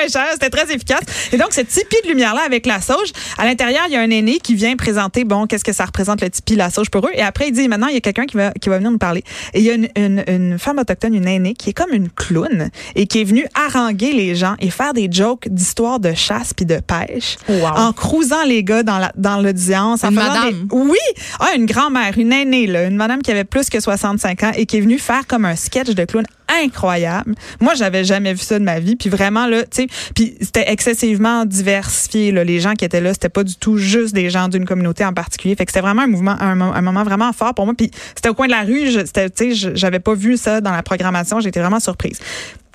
Moins 0.04 0.24
cher, 0.24 0.28
c'était 0.34 0.50
très 0.50 0.74
efficace. 0.74 1.02
Et 1.32 1.38
donc, 1.38 1.54
ce 1.54 1.62
tipi 1.62 1.96
de 2.04 2.10
lumière-là 2.10 2.42
avec 2.46 2.66
la 2.66 2.82
sauge, 2.82 3.12
à 3.38 3.46
l'intérieur, 3.46 3.84
il 3.88 3.94
y 3.94 3.96
a 3.96 4.02
un 4.02 4.10
aîné 4.10 4.40
qui 4.40 4.56
vient 4.56 4.76
présenter, 4.76 5.24
bon, 5.24 5.46
qu'est-ce 5.48 5.64
que 5.64 5.74
ça 5.74 5.86
représente 5.86 6.22
le 6.22 6.30
tipi, 6.30 6.56
la 6.56 6.70
sauge 6.70 6.90
pour 6.90 7.06
eux. 7.08 7.12
Et 7.14 7.22
après, 7.22 7.48
il 7.48 7.52
dit, 7.54 7.68
maintenant, 7.68 7.88
il 7.88 7.94
y 7.94 7.98
a 7.98 8.02
quelqu'un 8.02 8.26
qui 8.26 8.38
va, 8.38 8.52
qui 8.52 8.70
va 8.70 8.78
venir 8.78 8.92
nous 8.92 8.98
parler. 8.98 9.24
Et 9.54 9.60
il 9.60 9.66
y 9.66 9.70
a 9.72 9.74
une, 9.74 9.88
une, 9.96 10.24
une 10.28 10.60
femme 10.60 10.80
autochtone, 10.80 11.14
une 11.14 11.28
aînée, 11.28 11.54
qui 11.54 11.70
est 11.70 11.74
comme 11.74 11.94
une 11.94 12.10
clown 12.10 12.70
et 12.96 13.08
qui 13.08 13.22
est 13.22 13.24
venue 13.24 13.46
haranguer 13.56 14.14
les 14.14 14.36
gens 14.36 14.56
et 14.60 14.70
faire 14.70 14.94
des 14.94 15.08
jokes 15.12 15.48
d'histoire 15.50 16.00
de 16.00 16.14
chasse 16.14 16.54
puis 16.54 16.66
de 16.66 16.80
pêche 16.80 17.38
Wow. 17.50 17.68
en 17.78 17.94
crousant 17.94 18.44
les 18.46 18.64
gars 18.64 18.84
dans 18.84 18.98
la 19.00 19.12
dans 19.16 19.38
l'audience. 19.42 20.04
en 20.04 20.12
madame. 20.12 20.50
des- 20.52 20.76
oui, 20.76 20.98
ah, 21.40 21.50
une 21.56 21.66
grand-mère, 21.66 22.18
une 22.18 22.32
aînée, 22.34 22.68
là, 22.68 22.86
une 22.86 22.96
madame 22.96 23.22
qui 23.22 23.32
avait 23.32 23.44
plus 23.44 23.70
que 23.70 23.80
65 23.80 24.44
ans 24.44 24.52
et 24.56 24.66
qui 24.66 24.78
est 24.78 24.82
venue 24.82 24.98
faire 25.00 25.28
comme 25.28 25.46
un 25.46 25.56
sketch 25.56 25.90
de 25.90 26.06
clown 26.06 26.26
incroyable. 26.64 27.36
Moi, 27.60 27.74
j'avais 27.76 28.04
jamais 28.04 28.34
vu 28.34 28.40
ça 28.40 28.60
de 28.60 28.64
ma 28.64 28.80
vie. 28.80 28.96
Puis 28.96 29.10
vraiment, 29.10 29.48
là, 29.48 29.64
tu 29.64 29.84
sais, 29.84 29.88
puis 30.16 30.36
c'était 30.42 30.72
excessivement 30.72 31.46
diversifié. 31.46 32.32
Là. 32.32 32.44
Les 32.44 32.60
gens 32.60 32.74
qui 32.74 32.86
étaient 32.86 33.02
là, 33.02 33.14
c'était 33.14 33.30
pas 33.30 33.44
du 33.44 33.56
tout 33.56 33.78
juste 33.78 34.14
des 34.14 34.30
gens 34.30 34.48
d'une 34.48 34.66
communauté 34.66 35.06
en 35.06 35.14
particulier. 35.14 35.56
Fait 35.56 35.66
que 35.66 35.72
c'était 35.72 35.82
vraiment 35.82 36.04
un 36.04 36.08
mouvement, 36.08 36.36
un, 36.40 36.56
mo- 36.56 36.72
un 36.74 36.82
moment 36.82 37.04
vraiment 37.04 37.32
fort 37.34 37.54
pour 37.54 37.66
moi. 37.66 37.74
Puis 37.78 37.92
c'était 38.16 38.30
au 38.30 38.34
coin 38.34 38.48
de 38.48 38.52
la 38.52 38.62
rue. 38.62 38.84
tu 38.92 39.54
sais, 39.54 39.72
j'avais 39.76 40.00
pas 40.00 40.14
vu 40.14 40.38
ça 40.38 40.62
dans 40.62 40.72
la 40.72 40.84
programmation. 40.84 41.40
J'étais 41.40 41.60
vraiment 41.60 41.80
surprise. 41.80 42.20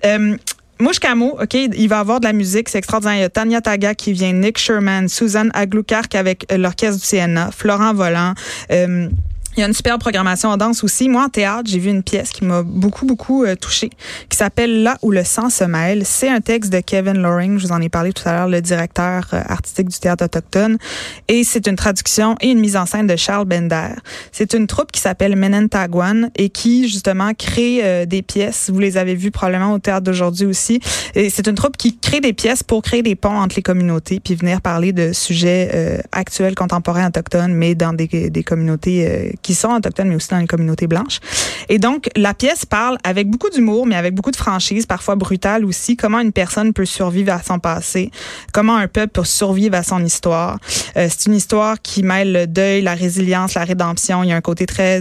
Euh, 0.04 0.36
Mouche 0.80 1.00
Camo, 1.00 1.36
OK, 1.42 1.54
il 1.54 1.88
va 1.88 1.98
avoir 1.98 2.20
de 2.20 2.24
la 2.26 2.32
musique, 2.32 2.68
c'est 2.68 2.78
extraordinaire. 2.78 3.16
Il 3.16 3.20
y 3.22 3.24
a 3.24 3.28
Tanya 3.28 3.60
Taga 3.60 3.94
qui 3.96 4.12
vient, 4.12 4.32
Nick 4.32 4.58
Sherman, 4.58 5.08
Suzanne 5.08 5.50
Aglukark 5.52 6.14
avec 6.14 6.46
euh, 6.52 6.56
l'orchestre 6.56 7.00
du 7.00 7.06
CNA, 7.06 7.50
Florent 7.50 7.94
Volant. 7.94 8.34
euh, 8.70 9.08
il 9.58 9.62
y 9.62 9.64
a 9.64 9.66
une 9.66 9.74
super 9.74 9.98
programmation 9.98 10.50
en 10.50 10.56
danse 10.56 10.84
aussi. 10.84 11.08
Moi, 11.08 11.24
en 11.24 11.28
théâtre, 11.28 11.68
j'ai 11.68 11.80
vu 11.80 11.90
une 11.90 12.04
pièce 12.04 12.30
qui 12.30 12.44
m'a 12.44 12.62
beaucoup, 12.62 13.06
beaucoup 13.06 13.42
euh, 13.42 13.56
touchée, 13.56 13.90
qui 14.28 14.36
s'appelle 14.36 14.84
Là 14.84 14.96
où 15.02 15.10
le 15.10 15.24
sang 15.24 15.50
se 15.50 15.64
mêle. 15.64 16.02
C'est 16.04 16.28
un 16.28 16.40
texte 16.40 16.72
de 16.72 16.78
Kevin 16.78 17.18
Loring, 17.18 17.58
je 17.58 17.66
vous 17.66 17.72
en 17.72 17.80
ai 17.80 17.88
parlé 17.88 18.12
tout 18.12 18.22
à 18.28 18.34
l'heure, 18.34 18.48
le 18.48 18.60
directeur 18.60 19.26
euh, 19.32 19.42
artistique 19.48 19.88
du 19.88 19.98
théâtre 19.98 20.26
autochtone. 20.26 20.78
Et 21.26 21.42
c'est 21.42 21.66
une 21.66 21.74
traduction 21.74 22.36
et 22.40 22.50
une 22.50 22.60
mise 22.60 22.76
en 22.76 22.86
scène 22.86 23.08
de 23.08 23.16
Charles 23.16 23.46
Bender. 23.46 23.88
C'est 24.30 24.54
une 24.54 24.68
troupe 24.68 24.92
qui 24.92 25.00
s'appelle 25.00 25.34
Menentagwan 25.34 26.30
et 26.36 26.50
qui, 26.50 26.88
justement, 26.88 27.32
crée 27.34 27.80
euh, 27.82 28.06
des 28.06 28.22
pièces. 28.22 28.70
Vous 28.72 28.78
les 28.78 28.96
avez 28.96 29.16
vues 29.16 29.32
probablement 29.32 29.72
au 29.72 29.80
théâtre 29.80 30.04
d'aujourd'hui 30.04 30.46
aussi. 30.46 30.78
Et 31.16 31.30
c'est 31.30 31.48
une 31.48 31.56
troupe 31.56 31.76
qui 31.76 31.98
crée 31.98 32.20
des 32.20 32.32
pièces 32.32 32.62
pour 32.62 32.80
créer 32.82 33.02
des 33.02 33.16
ponts 33.16 33.40
entre 33.40 33.56
les 33.56 33.62
communautés 33.62 34.20
puis 34.20 34.36
venir 34.36 34.60
parler 34.60 34.92
de 34.92 35.12
sujets 35.12 36.00
actuels, 36.12 36.54
contemporains, 36.54 37.08
autochtones, 37.08 37.54
mais 37.54 37.74
dans 37.74 37.92
des, 37.92 38.30
des 38.30 38.44
communautés 38.44 39.08
euh, 39.08 39.30
qui 39.48 39.54
sont 39.54 39.70
autochtones, 39.70 40.10
mais 40.10 40.14
aussi 40.14 40.28
dans 40.28 40.36
les 40.36 40.46
communautés 40.46 40.86
blanches. 40.86 41.20
Et 41.70 41.78
donc, 41.78 42.10
la 42.16 42.34
pièce 42.34 42.66
parle 42.66 42.98
avec 43.02 43.30
beaucoup 43.30 43.48
d'humour, 43.48 43.86
mais 43.86 43.96
avec 43.96 44.14
beaucoup 44.14 44.30
de 44.30 44.36
franchise, 44.36 44.84
parfois 44.84 45.14
brutale 45.14 45.64
aussi, 45.64 45.96
comment 45.96 46.20
une 46.20 46.32
personne 46.32 46.74
peut 46.74 46.84
survivre 46.84 47.32
à 47.32 47.42
son 47.42 47.58
passé, 47.58 48.10
comment 48.52 48.76
un 48.76 48.88
peuple 48.88 49.12
peut 49.14 49.24
survivre 49.24 49.74
à 49.74 49.82
son 49.82 50.04
histoire. 50.04 50.58
Euh, 50.98 51.08
c'est 51.08 51.30
une 51.30 51.34
histoire 51.34 51.80
qui 51.80 52.02
mêle 52.02 52.30
le 52.30 52.46
deuil, 52.46 52.82
la 52.82 52.94
résilience, 52.94 53.54
la 53.54 53.64
rédemption. 53.64 54.22
Il 54.22 54.28
y 54.28 54.32
a 54.32 54.36
un 54.36 54.42
côté 54.42 54.66
très, 54.66 55.00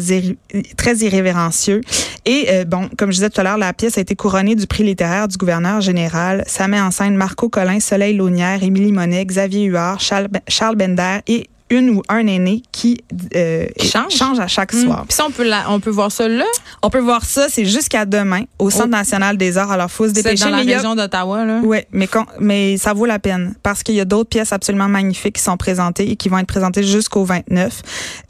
très 0.78 0.96
irrévérencieux. 0.96 1.82
Et 2.24 2.46
euh, 2.48 2.64
bon, 2.64 2.90
comme 2.98 3.12
je 3.12 3.18
disais 3.18 3.30
tout 3.30 3.42
à 3.42 3.44
l'heure, 3.44 3.58
la 3.58 3.74
pièce 3.74 3.98
a 3.98 4.02
été 4.02 4.16
couronnée 4.16 4.56
du 4.56 4.66
prix 4.66 4.86
littéraire 4.86 5.28
du 5.28 5.36
gouverneur 5.36 5.82
général. 5.82 6.46
Ça 6.48 6.70
met 6.70 6.80
en 6.80 6.92
scène 6.92 7.18
Marco 7.18 7.50
Collin, 7.50 7.82
Soleil 7.82 8.16
Launière, 8.16 8.64
Émilie 8.64 8.94
Monet, 8.94 9.26
Xavier 9.26 9.66
Huard, 9.66 10.00
Charles, 10.00 10.30
Charles 10.48 10.78
Bender 10.78 11.20
et 11.28 11.50
une 11.69 11.90
ou 11.90 12.02
un 12.10 12.25
aîné 12.28 12.64
qui, 12.72 13.02
euh, 13.36 13.66
Qui 13.78 13.88
change. 13.90 14.40
à 14.40 14.48
chaque 14.48 14.74
Hmm. 14.74 14.84
soir. 14.86 15.06
Puis 15.08 15.16
ça, 15.16 15.25
on 15.28 15.31
peut, 15.31 15.44
la- 15.48 15.69
on 15.69 15.80
peut 15.80 15.90
voir 15.90 16.12
ça 16.12 16.28
là? 16.28 16.46
On 16.81 16.90
peut 16.90 17.00
voir 17.00 17.25
ça, 17.25 17.48
c'est 17.50 17.66
jusqu'à 17.66 18.06
demain 18.06 18.44
au 18.60 18.69
Centre 18.69 18.86
Oh. 18.88 18.92
national 18.92 19.38
des 19.38 19.58
arts. 19.58 19.72
Alors, 19.72 19.92
faut 19.92 20.06
se 20.08 20.14
C'est 20.14 20.24
dépêcher. 20.24 20.46
dans 20.46 20.52
la 20.58 20.64
mais 20.64 20.75
région 20.75 20.96
d'Ottawa. 20.96 21.44
là. 21.46 21.60
Ouais, 21.60 21.88
mais 21.92 22.08
mais 22.40 22.78
ça 22.78 22.94
vaut 22.94 23.06
la 23.06 23.19
peine 23.19 23.56
parce 23.64 23.84
qu'il 23.84 23.96
y 23.96 24.00
a 24.02 24.06
d'autres 24.06 24.30
pièces 24.30 24.54
absolument 24.54 24.88
magnifiques 24.88 25.36
qui 25.36 25.42
sont 25.44 25.58
présentées 25.58 26.10
et 26.12 26.16
qui 26.16 26.30
vont 26.30 26.38
être 26.38 26.48
présentées 26.48 26.84
jusqu'au 26.84 27.24
29. 27.25 27.81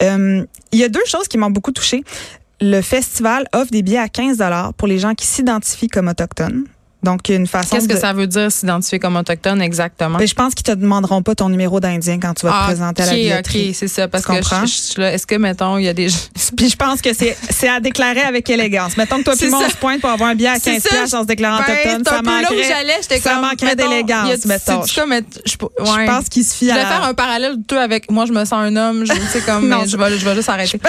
Euh, 0.02 0.44
il 0.72 0.80
y 0.80 0.84
a 0.84 0.90
deux 0.90 1.06
choses 1.06 1.28
qui 1.28 1.38
m'ont 1.38 1.52
beaucoup 1.52 1.72
touchée. 1.72 2.04
Le 2.60 2.82
festival 2.82 3.48
offre 3.54 3.70
des 3.72 3.84
billets 3.84 4.00
à 4.00 4.10
15 4.10 4.38
dollars 4.38 4.74
pour 4.74 4.88
les 4.88 4.98
gens 4.98 5.14
qui 5.14 5.28
s'identifient 5.28 5.90
comme 5.90 6.08
autochtones. 6.08 6.64
Donc, 7.04 7.30
il 7.30 7.34
y 7.34 7.36
a 7.36 7.38
une 7.38 7.48
façon 7.48 7.76
Qu'est-ce 7.76 7.88
que 7.88 7.94
de- 7.94 8.00
ça 8.00 8.12
veut 8.12 8.26
dire 8.26 8.52
s'identifier 8.52 8.98
comme 8.98 9.16
autochtone 9.18 9.62
exactement? 9.62 10.18
Ben, 10.18 10.28
je 10.28 10.34
pense 10.34 10.56
qu'ils 10.56 10.64
te 10.66 10.72
demanderont 10.72 11.22
pas 11.22 11.36
ton 11.36 11.48
numéro 11.48 11.80
d'Indien 11.80 12.20
quand 12.20 12.34
tu 12.34 12.46
vas 12.48 12.52
te 12.52 12.58
Ah, 12.60 12.66
présenter 12.66 13.04
à 13.04 13.06
la 13.06 13.12
billetterie. 13.14 13.70
ok, 13.70 13.76
c'est 13.76 13.88
ça. 13.88 14.08
Parce 14.08 14.24
Tu 14.24 14.32
que 14.32 14.36
comprends? 14.36 14.66
je- 14.66 14.94
je 14.98 15.02
est-ce 15.02 15.28
que, 15.28 15.36
mettons, 15.36 15.78
il 15.78 15.86
y 15.86 15.88
a 15.88 15.94
des. 15.94 16.08
Puis 16.58 16.70
je 16.70 16.76
pense 16.76 17.02
que 17.02 17.14
c'est 17.14 17.38
c'est 17.52 17.70
à 17.70 17.80
déclarer 17.80 18.22
avec 18.22 18.50
élégance. 18.50 18.98
Mettons 18.98 19.20
que 19.20 19.24
toi 19.26 19.36
puis 19.40 19.48
moi, 19.50 19.62
on 19.66 19.70
se 19.70 19.76
pointe 19.78 20.02
pour 20.02 20.10
avoir 20.10 20.30
un 20.32 20.36
billet 20.36 20.50
à 20.50 20.56
C'est 20.56 20.72
15 20.72 20.82
ça, 20.84 20.90
piastres 20.90 21.16
en 21.18 21.22
se 21.22 21.28
déclarant 21.28 21.62
Ben, 21.66 21.74
autochtone. 21.74 22.04
Ça 22.04 22.22
manquerait, 22.24 23.02
ça 23.02 23.20
comme. 23.32 23.42
manquerait 23.42 23.76
d'élégance, 23.76 24.46
mettons. 24.46 24.84
je, 24.86 24.94
Je 25.46 25.92
ouais. 25.92 26.06
pense 26.08 26.30
qu'il 26.30 26.44
se 26.44 26.56
fie 26.56 26.66
Je 26.66 26.72
à 26.72 26.76
vais 26.76 26.84
la- 26.84 26.90
faire 26.90 27.04
un 27.04 27.14
parallèle 27.14 27.58
tout 27.68 27.76
avec 27.76 28.10
moi, 28.10 28.26
je 28.26 28.32
me 28.34 28.44
sens 28.44 28.54
un 28.54 28.76
homme, 28.76 29.06
je 29.06 29.14
sais 29.32 29.42
comme 29.42 29.68
Non, 29.70 29.86
je 29.86 29.96
vais 29.98 30.18
je 30.18 30.26
vais 30.26 30.36
juste 30.36 30.50
arrêter. 30.50 30.80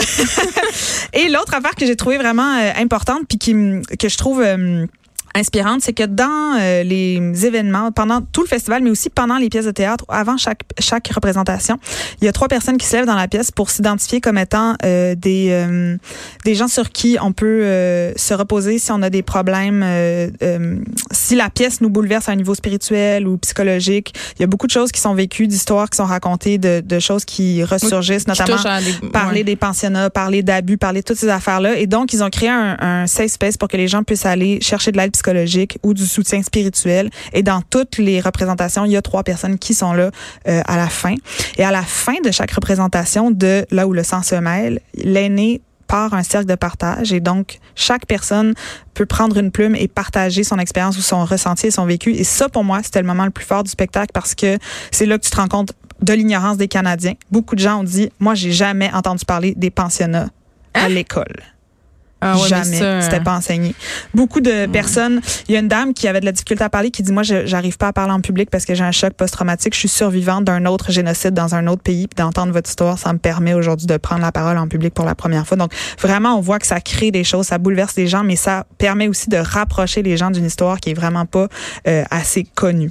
Et 1.13 1.29
l'autre 1.29 1.55
affaire 1.55 1.75
que 1.75 1.85
j'ai 1.87 1.97
trouvée 1.97 2.17
vraiment 2.19 2.57
euh, 2.59 2.71
importante 2.81 3.23
puis 3.29 3.39
que 3.39 4.09
je 4.09 4.17
trouve 4.17 4.43
euh, 4.43 4.87
inspirante, 5.39 5.81
c'est 5.83 5.93
que 5.93 6.05
dans 6.05 6.57
euh, 6.61 6.83
les 6.83 7.47
événements, 7.47 7.93
pendant 7.93 8.21
tout 8.21 8.43
le 8.43 8.49
festival, 8.49 8.83
mais 8.83 8.91
aussi 8.91 9.11
pendant 9.11 9.37
les 9.39 9.49
pièces 9.49 9.65
de 9.67 9.71
théâtre, 9.71 10.05
avant 10.09 10.37
chaque 10.37 10.61
chaque 10.79 11.09
représentation, 11.09 11.79
il 12.21 12.25
y 12.25 12.29
a 12.29 12.33
trois 12.33 12.49
personnes 12.49 12.77
qui 12.77 12.87
se 12.87 12.97
lèvent 12.97 13.07
dans 13.07 13.15
la 13.17 13.29
pièce 13.29 13.51
pour 13.51 13.71
s'identifier 13.71 14.21
comme 14.21 14.39
étant 14.39 14.75
euh, 14.85 15.15
des 15.15 15.49
euh, 15.51 15.97
des 16.45 16.55
gens 16.55 16.69
sur 16.69 16.91
qui 16.91 17.17
on 17.23 17.33
peut 17.33 17.63
se 18.17 18.35
reposer 18.35 18.79
si 18.79 18.91
on 18.93 19.03
a 19.03 19.11
des 19.11 19.23
problèmes, 19.23 19.85
si 21.13 21.35
la 21.35 21.51
pièce 21.51 21.81
nous 21.81 21.91
bouleverse 21.91 22.29
à 22.29 22.33
un 22.33 22.37
niveau 22.37 22.55
spirituel 22.55 23.27
ou 23.29 23.39
psychologique. 23.39 24.13
Il 24.39 24.41
y 24.43 24.45
a 24.45 24.47
beaucoup 24.47 24.67
de 24.67 24.73
choses 24.73 24.91
qui 24.93 25.01
sont 25.01 25.15
vécues, 25.15 25.47
d'histoires 25.47 25.89
qui 25.91 25.97
sont 25.97 26.05
racontées, 26.05 26.59
de, 26.59 26.81
de 26.85 26.99
choses 26.99 27.25
qui 27.25 27.63
ressurgissent, 27.65 28.25
Qui 28.25 28.31
notamment 28.31 28.57
des- 28.81 29.09
parler 29.11 29.39
ouais. 29.41 29.45
des 29.45 29.57
pensionnats, 29.57 30.11
parler 30.11 30.43
d'abus, 30.43 30.79
parler 30.79 31.01
de 31.01 31.05
toutes 31.05 31.19
ces 31.19 31.29
affaires-là. 31.29 31.79
Et 31.79 31.87
donc, 31.87 32.13
ils 32.13 32.23
ont 32.25 32.31
créé 32.31 32.49
un, 32.49 32.77
un 32.81 33.07
safe 33.07 33.31
space 33.33 33.57
pour 33.57 33.69
que 33.69 33.77
les 33.77 33.89
gens 33.89 34.03
puissent 34.03 34.27
aller 34.27 34.59
chercher 34.61 34.93
de 34.93 34.97
l'aide 34.97 35.13
psychologique 35.13 35.28
ou 35.83 35.95
du 35.95 36.07
soutien 36.07 36.43
spirituel. 36.43 37.11
Et 37.33 37.43
dans 37.43 37.63
toutes 37.63 37.99
les 37.99 38.21
représentations, 38.21 38.85
il 38.85 38.93
y 38.93 38.97
a 38.97 39.03
trois 39.03 39.23
personnes 39.23 39.59
qui 39.59 39.75
sont 39.75 39.93
là 39.93 40.11
euh, 40.49 40.63
à 40.67 40.77
la 40.77 40.89
fin. 40.89 41.15
Et 41.57 41.65
à 41.65 41.71
la 41.71 41.83
fin 41.83 42.21
de 42.25 42.31
chaque 42.31 42.53
représentation 42.53 43.31
de 43.31 43.67
là 43.71 43.87
où 43.87 43.93
le 43.93 44.03
sang 44.03 44.23
se 44.23 44.35
mêle, 44.35 44.81
l'aîné 44.95 45.61
part 45.87 46.13
un 46.13 46.23
cercle 46.23 46.47
de 46.47 46.55
partage 46.55 47.15
et 47.15 47.21
donc 47.21 47.61
chaque 47.75 48.05
personne 48.05 48.53
peut 48.93 49.07
prendre 49.07 49.39
une 49.39 49.51
plume 49.51 49.75
et 49.75 49.89
partager 49.89 50.45
son 50.45 50.59
expérience 50.59 50.99
ou 50.99 51.01
son 51.01 51.25
ressenti 51.25 51.69
et 51.69 51.71
son 51.71 51.87
vécu. 51.87 52.13
Et 52.13 52.25
ça, 52.25 52.51
pour 52.51 52.63
moi, 52.63 52.81
c'était 52.83 53.01
le 53.01 53.07
moment 53.07 53.25
le 53.25 53.31
plus 53.31 53.47
fort 53.47 53.65
du 53.65 53.71
spectacle 53.71 54.11
parce 54.13 54.35
que 54.35 54.59
c'est 54.91 55.07
là 55.07 55.17
que 55.17 55.25
tu 55.25 55.31
te 55.31 55.37
rends 55.37 55.49
compte 55.49 55.73
de 56.03 56.13
l'ignorance 56.13 56.59
des 56.59 56.69
Canadiens. 56.69 57.15
Beaucoup 57.31 57.55
de 57.55 57.61
gens 57.61 57.81
ont 57.81 57.85
dit, 57.85 58.11
moi, 58.21 58.35
j'ai 58.35 58.53
jamais 58.53 58.91
entendu 58.93 59.25
parler 59.25 59.55
des 59.57 59.71
pensionnats 59.71 60.29
à 60.75 60.85
Hein? 60.85 60.89
l'école. 60.91 61.35
Ah 62.21 62.37
ouais, 62.37 62.43
mais 62.43 62.49
Jamais. 62.49 62.79
ça, 62.79 63.03
C'était 63.03 63.21
pas 63.21 63.37
enseigné. 63.37 63.75
Beaucoup 64.15 64.41
de 64.41 64.67
personnes. 64.67 65.21
Il 65.49 65.55
y 65.55 65.57
a 65.57 65.61
une 65.61 65.69
dame 65.69 65.95
qui 65.95 66.09
avait 66.09 66.21
de 66.21 66.25
la 66.25 66.33
difficulté 66.33 66.65
à 66.65 66.71
parler 66.71 66.91
qui 66.91 67.03
dit 67.03 67.13
moi 67.13 67.23
je 67.23 67.47
j'arrive 67.47 67.77
pas 67.77 67.89
à 67.89 67.93
parler 67.93 68.13
en 68.13 68.21
public 68.21 68.51
parce 68.51 68.65
que 68.65 68.75
j'ai 68.75 68.85
un 68.85 68.93
choc 68.93 69.13
post-traumatique. 69.13 69.75
Je 69.75 69.79
suis 69.79 69.89
survivante 69.89 70.45
d'un 70.45 70.67
autre 70.67 70.91
génocide 70.91 71.35
dans 71.35 71.55
un 71.55 71.67
autre 71.67 71.83
pays. 71.83 72.09
Puis 72.09 72.23
d'entendre 72.23 72.53
votre 72.53 72.69
histoire, 72.69 72.99
ça 72.99 73.13
me 73.13 73.19
permet 73.19 73.55
aujourd'hui 73.55 73.87
de 73.87 73.97
prendre 73.97 74.23
la 74.23 74.33
parole 74.33 74.59
en 74.59 74.69
public 74.69 74.95
pour 74.95 75.05
la 75.05 75.15
première 75.15 75.47
fois. 75.47 75.57
Donc 75.57 75.73
vraiment, 76.01 76.37
on 76.37 76.41
voit 76.41 76.59
que 76.59 76.67
ça 76.67 76.81
crée 76.81 77.11
des 77.11 77.25
choses, 77.25 77.47
ça 77.47 77.59
bouleverse 77.59 77.97
les 77.97 78.07
gens, 78.07 78.25
mais 78.25 78.37
ça 78.37 78.67
permet 78.79 79.09
aussi 79.09 79.29
de 79.29 79.37
rapprocher 79.37 80.03
les 80.03 80.17
gens 80.17 80.31
d'une 80.31 80.47
histoire 80.47 80.79
qui 80.81 80.91
est 80.91 80.95
vraiment 80.95 81.27
pas 81.27 81.49
euh, 81.87 82.05
assez 82.11 82.45
connue. 82.45 82.91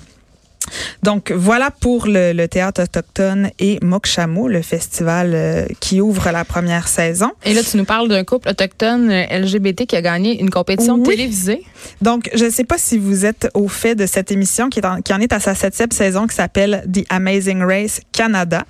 Donc 1.04 1.32
voilà 1.32 1.72
pour 1.72 2.08
le, 2.08 2.34
le 2.34 2.48
théâtre 2.48 2.84
autochtone 2.84 3.50
et 3.60 3.80
Mokshamo, 3.82 4.48
le 4.48 4.62
festival 4.62 5.32
euh, 5.34 5.66
qui 5.80 6.02
ouvre 6.02 6.30
la 6.32 6.46
première 6.46 6.88
saison. 6.88 7.32
Et 7.46 7.54
là, 7.54 7.62
tu 7.64 7.78
nous 7.78 7.86
parles 7.86 8.08
d'un 8.10 8.24
couple 8.24 8.50
autochtone 8.50 9.10
euh, 9.12 9.40
LGBT 9.40 9.86
qui 9.86 9.96
a 9.96 10.02
gagné 10.02 10.40
une 10.42 10.50
compétition 10.50 10.96
Oui. 10.96 11.04
télévisée. 11.04 11.64
Donc, 12.02 12.30
je 12.34 12.46
ne 12.46 12.50
sais 12.50 12.64
pas 12.64 12.78
si 12.78 12.98
vous 12.98 13.26
êtes 13.26 13.50
au 13.54 13.68
fait 13.68 13.96
de 13.96 14.06
cette 14.06 14.32
émission 14.32 14.70
qui, 14.70 14.80
est 14.80 14.86
en, 14.86 15.02
qui 15.02 15.14
en 15.14 15.20
est 15.20 15.34
à 15.34 15.40
sa 15.40 15.56
septième 15.56 15.92
saison 15.92 16.28
qui 16.28 16.36
s'appelle 16.36 16.84
The 16.92 17.06
Amazing 17.10 17.62
Race 17.64 18.02
Canada. 18.12 18.66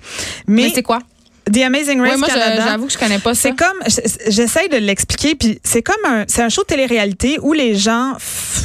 Mais, 0.46 0.62
Mais, 0.64 0.72
c'est 0.74 0.82
quoi? 0.82 1.00
The 1.52 1.62
Amazing 1.62 2.00
Race 2.00 2.12
Ouais, 2.12 2.16
moi, 2.18 2.28
Canada. 2.28 2.64
j'avoue 2.66 2.86
que 2.86 2.92
je 2.92 2.98
connais 2.98 3.18
pas 3.18 3.34
ça. 3.34 3.40
C'est 3.48 3.56
comme, 3.56 3.78
j'essaye 4.28 4.68
de 4.68 4.76
l'expliquer, 4.76 5.34
puis 5.34 5.60
c'est 5.64 5.82
comme 5.82 5.96
un, 6.06 6.24
c'est 6.28 6.42
un 6.42 6.48
show 6.48 6.62
de 6.62 6.66
télé-réalité 6.66 7.38
où 7.42 7.52
les 7.52 7.74
gens, 7.74 8.14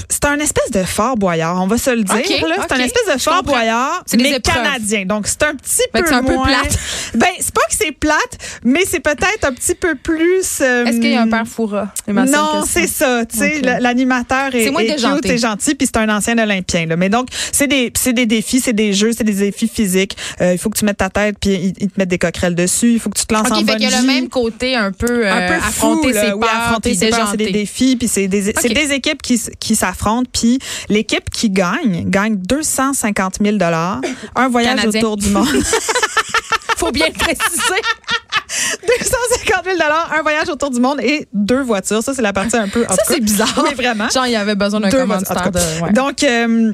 c'est 0.09 0.25
un 0.25 0.37
espèce 0.39 0.71
de 0.71 0.83
Fort 0.83 1.17
Boyard, 1.17 1.61
on 1.61 1.67
va 1.67 1.77
se 1.77 1.89
le 1.91 2.03
dire. 2.03 2.15
Là. 2.47 2.55
C'est 2.67 2.73
un 2.75 2.79
espèce 2.79 3.13
de 3.15 3.19
Fort. 3.19 3.43
Boyard, 3.43 4.03
mais 4.17 4.39
canadien. 4.39 5.05
Donc 5.05 5.27
c'est 5.27 5.43
un 5.43 5.55
petit 5.55 5.75
Fait 5.93 6.01
peu 6.01 6.05
c'est 6.07 6.13
un 6.13 6.23
peu 6.23 6.33
moins- 6.33 6.47
plate. 6.47 6.77
Ben 7.15 7.27
c'est 7.39 7.53
pas 7.53 7.61
que 7.69 7.75
c'est 7.77 7.91
plate, 7.91 8.37
mais 8.63 8.83
c'est 8.89 8.99
peut-être 8.99 9.43
un 9.43 9.53
petit 9.53 9.75
peu 9.75 9.95
plus. 9.95 10.61
euh, 10.61 10.85
Est-ce 10.85 10.99
qu'il 10.99 11.11
y 11.11 11.15
a 11.15 11.21
un 11.21 11.29
père 11.29 11.43
seule 11.45 11.87
non, 12.07 12.63
c'est 12.67 12.87
ça. 12.87 13.25
Tu 13.25 13.37
sais, 13.37 13.61
l'animateur 13.79 14.47
est, 14.55 14.63
C'est 14.65 14.69
est 14.83 14.95
cute 14.95 15.25
et 15.25 15.37
gentil, 15.37 15.75
puis 15.75 15.87
c'est 15.87 15.97
un 15.97 16.09
ancien 16.09 16.37
olympien. 16.37 16.85
Là. 16.85 16.95
Mais 16.95 17.09
donc, 17.09 17.27
c'est 17.51 17.67
des, 17.67 17.91
c'est 17.95 18.13
des 18.13 18.25
défis, 18.25 18.59
c'est 18.59 18.73
des 18.73 18.93
jeux, 18.93 19.11
c'est 19.15 19.23
des 19.23 19.33
défis 19.33 19.67
physiques. 19.67 20.17
Euh, 20.41 20.53
il 20.53 20.57
faut 20.57 20.69
que 20.69 20.77
tu 20.77 20.85
mettes 20.85 20.97
ta 20.97 21.09
tête, 21.09 21.35
puis 21.39 21.51
ils, 21.51 21.73
ils 21.79 21.87
te 21.89 21.99
mettent 21.99 22.09
des 22.09 22.17
coquerelles 22.17 22.55
dessus. 22.55 22.72
Il 22.81 22.99
faut 22.99 23.09
que 23.09 23.19
tu 23.19 23.25
te 23.25 23.33
lances 23.33 23.51
en 23.51 23.55
OK, 23.59 23.65
fait 23.65 23.75
qu'il 23.75 23.89
y 23.89 23.93
a 23.93 24.01
le 24.01 24.07
même 24.07 24.29
côté 24.29 24.75
un 24.75 24.91
peu, 24.91 25.25
euh, 25.25 25.31
un 25.31 25.47
peu 25.47 25.53
affronter 25.55 26.07
fou, 26.09 26.13
là. 26.13 26.21
ses 26.21 26.33
Oui, 26.33 26.39
peurs, 26.39 26.49
affronter 26.55 26.95
ses 26.95 27.09
peurs, 27.09 27.27
c'est 27.31 27.37
des 27.37 27.51
défis, 27.51 27.95
puis 27.95 28.07
c'est 28.07 28.27
des, 28.27 28.49
équipes 28.93 29.21
qui, 29.21 29.75
s'affrontent, 29.75 30.29
puis 30.31 30.59
l'équipe 30.89 31.29
qui 31.29 31.49
gagne 31.49 32.09
gagne 32.09 32.35
250 32.37 33.37
000 33.41 33.57
dollars, 33.57 34.01
un 34.35 34.47
voyage 34.49 34.77
Canadien. 34.77 35.01
autour 35.01 35.17
du 35.17 35.29
monde, 35.29 35.47
Faut 36.77 36.91
bien 36.91 37.07
le 37.07 37.13
préciser. 37.13 37.81
250 38.85 39.65
000 39.65 39.77
dollars, 39.77 40.11
un 40.17 40.21
voyage 40.21 40.49
autour 40.49 40.69
du 40.69 40.79
monde 40.79 40.99
et 41.01 41.27
deux 41.33 41.61
voitures. 41.61 42.03
Ça 42.03 42.13
c'est 42.13 42.21
la 42.21 42.33
partie 42.33 42.57
un 42.57 42.67
peu. 42.67 42.85
en 42.87 42.93
Ça, 42.93 43.01
c'est 43.07 43.19
bizarre. 43.19 43.63
Mais 43.63 43.73
vraiment. 43.73 44.09
Genre, 44.09 44.25
il 44.25 44.31
y 44.31 44.35
avait 44.35 44.55
besoin 44.55 44.79
d'un 44.79 44.89
commanditaire 44.89 45.47
en 45.47 45.49
de. 45.49 45.83
ouais. 45.83 45.93
Donc, 45.93 46.23
euh, 46.23 46.71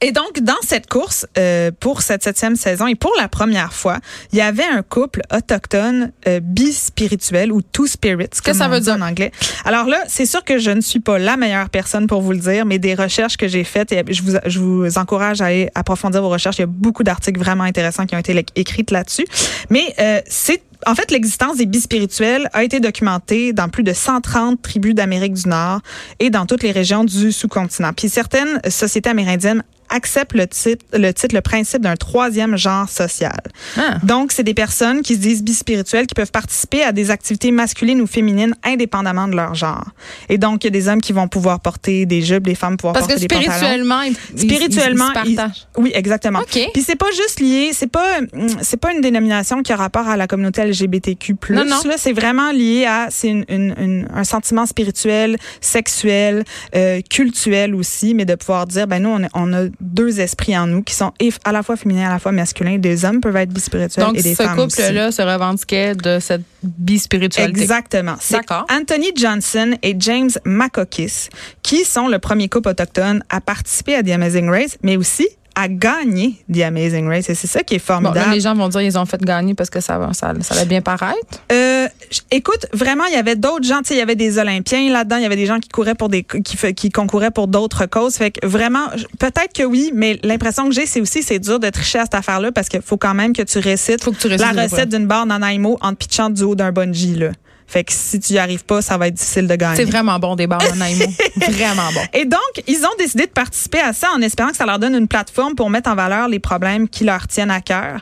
et 0.00 0.12
donc, 0.12 0.40
dans 0.40 0.60
cette 0.62 0.88
course, 0.88 1.26
euh, 1.36 1.70
pour 1.78 2.02
cette 2.02 2.22
septième 2.22 2.56
saison, 2.56 2.86
et 2.86 2.94
pour 2.94 3.12
la 3.18 3.28
première 3.28 3.72
fois, 3.72 3.98
il 4.32 4.38
y 4.38 4.42
avait 4.42 4.64
un 4.64 4.82
couple 4.82 5.22
autochtone 5.34 6.12
euh, 6.26 6.40
bispirituel 6.40 7.52
ou 7.52 7.62
two 7.62 7.86
spirits, 7.86 8.28
que 8.28 8.50
comme 8.50 8.54
ça 8.54 8.68
veut 8.68 8.80
dire? 8.80 8.94
en 8.94 9.00
anglais. 9.00 9.32
Alors 9.64 9.86
là, 9.86 10.02
c'est 10.08 10.26
sûr 10.26 10.44
que 10.44 10.58
je 10.58 10.70
ne 10.70 10.80
suis 10.80 11.00
pas 11.00 11.18
la 11.18 11.36
meilleure 11.36 11.70
personne 11.70 12.06
pour 12.06 12.20
vous 12.20 12.32
le 12.32 12.38
dire, 12.38 12.64
mais 12.64 12.78
des 12.78 12.94
recherches 12.94 13.36
que 13.36 13.48
j'ai 13.48 13.64
faites, 13.64 13.92
et 13.92 14.04
je 14.08 14.22
vous, 14.22 14.38
je 14.46 14.58
vous 14.58 14.98
encourage 14.98 15.40
à 15.40 15.46
aller 15.46 15.70
approfondir 15.74 16.22
vos 16.22 16.28
recherches. 16.28 16.58
Il 16.58 16.62
y 16.62 16.64
a 16.64 16.66
beaucoup 16.66 17.02
d'articles 17.02 17.40
vraiment 17.40 17.64
intéressants 17.64 18.06
qui 18.06 18.14
ont 18.14 18.18
été 18.18 18.44
écrits 18.54 18.84
là-dessus. 18.90 19.26
Mais 19.70 19.94
euh, 19.98 20.20
c'est 20.26 20.62
en 20.86 20.94
fait, 20.94 21.10
l'existence 21.10 21.56
des 21.56 21.66
bispirituels 21.66 22.48
a 22.52 22.62
été 22.62 22.78
documentée 22.78 23.52
dans 23.52 23.68
plus 23.68 23.82
de 23.82 23.92
130 23.92 24.62
tribus 24.62 24.94
d'Amérique 24.94 25.32
du 25.34 25.48
Nord 25.48 25.80
et 26.20 26.30
dans 26.30 26.46
toutes 26.46 26.62
les 26.62 26.70
régions 26.70 27.02
du 27.04 27.32
sous-continent. 27.32 27.92
Puis 27.92 28.08
certaines 28.08 28.60
sociétés 28.68 29.10
amérindiennes 29.10 29.64
acceptent 29.90 30.34
le 30.34 30.46
titre, 30.46 30.84
le 30.92 31.12
titre, 31.12 31.34
le 31.34 31.40
principe 31.40 31.82
d'un 31.82 31.96
troisième 31.96 32.56
genre 32.56 32.88
social. 32.88 33.38
Ah. 33.76 33.98
Donc, 34.02 34.32
c'est 34.32 34.42
des 34.42 34.54
personnes 34.54 35.02
qui 35.02 35.14
se 35.14 35.20
disent 35.20 35.42
bispirituelles 35.42 36.06
qui 36.06 36.14
peuvent 36.14 36.30
participer 36.30 36.82
à 36.82 36.92
des 36.92 37.10
activités 37.10 37.50
masculines 37.50 38.00
ou 38.00 38.06
féminines 38.06 38.54
indépendamment 38.64 39.28
de 39.28 39.36
leur 39.36 39.54
genre. 39.54 39.86
Et 40.28 40.38
donc, 40.38 40.64
il 40.64 40.66
y 40.66 40.68
a 40.68 40.70
des 40.70 40.88
hommes 40.88 41.00
qui 41.00 41.12
vont 41.12 41.28
pouvoir 41.28 41.60
porter 41.60 42.06
des 42.06 42.22
jupes, 42.22 42.44
des 42.44 42.54
femmes 42.54 42.76
pouvoir 42.76 42.94
Parce 42.94 43.06
que 43.06 43.12
porter 43.12 43.26
des 43.26 43.34
pantalons. 43.34 43.52
spirituellement, 43.56 44.02
ils, 44.02 44.16
ils- 44.34 44.38
Spirituellement, 44.40 45.10
ils, 45.24 45.30
se 45.32 45.36
partagent. 45.36 45.66
Oui, 45.76 45.90
exactement. 45.94 46.40
OK. 46.40 46.58
Puis 46.72 46.82
c'est 46.82 46.96
pas 46.96 47.10
juste 47.16 47.40
lié, 47.40 47.70
c'est 47.72 47.86
pas 47.90 48.18
hum, 48.32 48.46
c'est 48.62 48.76
pas 48.78 48.92
une 48.92 49.00
dénomination 49.00 49.62
qui 49.62 49.72
a 49.72 49.76
rapport 49.76 50.06
à 50.08 50.16
la 50.16 50.26
communauté 50.26 50.64
LGBTQ+. 50.64 51.34
Non, 51.50 51.64
non. 51.64 51.80
Là, 51.84 51.94
c'est 51.96 52.12
vraiment 52.12 52.50
lié 52.52 52.86
à 52.86 53.08
c'est 53.10 53.28
une, 53.28 53.44
une- 53.48 53.74
une- 53.78 54.08
un 54.14 54.24
sentiment 54.24 54.66
spirituel, 54.66 55.36
sexuel, 55.60 56.44
euh, 56.74 57.00
cultuel 57.08 57.74
aussi, 57.74 58.14
mais 58.14 58.24
de 58.24 58.34
pouvoir 58.34 58.66
dire 58.66 58.86
ben 58.86 59.02
nous 59.02 59.10
on 59.10 59.28
on 59.34 59.52
a 59.52 59.66
deux 59.80 60.18
esprits 60.20 60.56
en 60.58 60.66
nous 60.66 60.82
qui 60.82 60.94
sont 60.94 61.12
à 61.44 61.52
la 61.52 61.62
fois 61.62 61.76
féminins, 61.76 62.08
à 62.08 62.12
la 62.12 62.18
fois 62.18 62.32
masculins. 62.32 62.78
Des 62.78 63.04
hommes 63.04 63.20
peuvent 63.20 63.36
être 63.36 63.52
bispirituels 63.52 64.04
Donc, 64.06 64.18
et 64.18 64.22
des 64.22 64.34
ce 64.34 64.42
femmes 64.42 64.58
aussi. 64.58 64.76
couple-là 64.76 65.12
se 65.12 65.22
revendiquait 65.22 65.94
de 65.94 66.18
cette 66.20 66.42
bispiritualité. 66.62 67.60
Exactement. 67.60 68.16
C'est 68.20 68.34
D'accord. 68.34 68.66
Anthony 68.70 69.12
Johnson 69.14 69.76
et 69.82 69.94
James 69.98 70.30
Makokis, 70.44 71.28
qui 71.62 71.84
sont 71.84 72.08
le 72.08 72.18
premier 72.18 72.48
couple 72.48 72.70
autochtone 72.70 73.22
à 73.28 73.40
participer 73.40 73.94
à 73.94 74.02
The 74.02 74.10
Amazing 74.10 74.48
Race, 74.50 74.78
mais 74.82 74.96
aussi 74.96 75.28
à 75.54 75.66
gagner 75.68 76.36
The 76.52 76.60
Amazing 76.62 77.08
Race. 77.08 77.28
Et 77.30 77.34
c'est 77.34 77.48
ça 77.48 77.62
qui 77.64 77.74
est 77.74 77.78
Bon, 77.78 77.84
formidable. 77.94 78.18
là, 78.18 78.34
les 78.34 78.40
gens 78.40 78.54
vont 78.54 78.68
dire 78.68 78.80
ils 78.80 78.96
ont 78.96 79.06
fait 79.06 79.20
gagner 79.22 79.54
parce 79.54 79.70
que 79.70 79.80
ça 79.80 79.98
va, 79.98 80.12
ça, 80.12 80.32
ça 80.40 80.54
va 80.54 80.64
bien 80.64 80.80
paraître. 80.82 81.42
Euh, 81.50 81.88
écoute, 82.30 82.66
vraiment, 82.72 83.04
il 83.04 83.14
y 83.14 83.16
avait 83.16 83.36
d'autres 83.36 83.66
gens. 83.66 83.78
Tu 83.78 83.88
sais, 83.88 83.94
il 83.94 83.98
y 83.98 84.02
avait 84.02 84.16
des 84.16 84.38
Olympiens 84.38 84.90
là-dedans. 84.90 85.16
Il 85.16 85.22
y 85.22 85.26
avait 85.26 85.36
des 85.36 85.46
gens 85.46 85.58
qui 85.58 85.68
couraient 85.68 85.94
pour 85.94 86.08
des, 86.08 86.24
qui, 86.24 86.90
concouraient 86.90 87.30
pour 87.30 87.48
d'autres 87.48 87.86
causes. 87.86 88.16
Fait 88.16 88.30
que 88.30 88.46
vraiment, 88.46 88.88
peut-être 89.18 89.52
que 89.54 89.64
oui, 89.64 89.90
mais 89.94 90.18
l'impression 90.22 90.68
que 90.68 90.74
j'ai, 90.74 90.86
c'est 90.86 91.00
aussi, 91.00 91.22
c'est 91.22 91.38
dur 91.38 91.60
de 91.60 91.68
tricher 91.70 91.98
à 91.98 92.04
cette 92.04 92.14
affaire-là 92.14 92.52
parce 92.52 92.68
qu'il 92.68 92.82
faut 92.82 92.96
quand 92.96 93.14
même 93.14 93.32
que 93.32 93.42
tu 93.42 93.58
récites 93.58 94.02
Faut 94.02 94.12
que 94.12 94.18
tu 94.18 94.28
récites 94.28 94.54
la 94.54 94.62
recette 94.62 94.88
d'une 94.88 95.06
barre 95.06 95.26
Nanaimo 95.26 95.78
en 95.80 95.92
te 95.92 95.96
pitchant 95.96 96.30
du 96.30 96.42
haut 96.42 96.54
d'un 96.54 96.72
bungee, 96.72 97.16
là. 97.16 97.30
Fait 97.68 97.84
que 97.84 97.92
si 97.92 98.18
tu 98.18 98.32
y 98.32 98.38
arrives 98.38 98.64
pas, 98.64 98.80
ça 98.80 98.96
va 98.96 99.08
être 99.08 99.14
difficile 99.14 99.46
de 99.46 99.54
gagner. 99.54 99.76
C'est 99.76 99.84
vraiment 99.84 100.18
bon 100.18 100.36
des 100.36 100.46
bars 100.46 100.58
vraiment 101.50 101.92
bon. 101.92 102.00
Et 102.14 102.24
donc, 102.24 102.40
ils 102.66 102.84
ont 102.84 102.96
décidé 102.98 103.26
de 103.26 103.30
participer 103.30 103.80
à 103.80 103.92
ça 103.92 104.08
en 104.16 104.22
espérant 104.22 104.48
que 104.48 104.56
ça 104.56 104.64
leur 104.64 104.78
donne 104.78 104.94
une 104.94 105.06
plateforme 105.06 105.54
pour 105.54 105.68
mettre 105.68 105.90
en 105.90 105.94
valeur 105.94 106.28
les 106.28 106.38
problèmes 106.38 106.88
qui 106.88 107.04
leur 107.04 107.28
tiennent 107.28 107.50
à 107.50 107.60
cœur. 107.60 108.00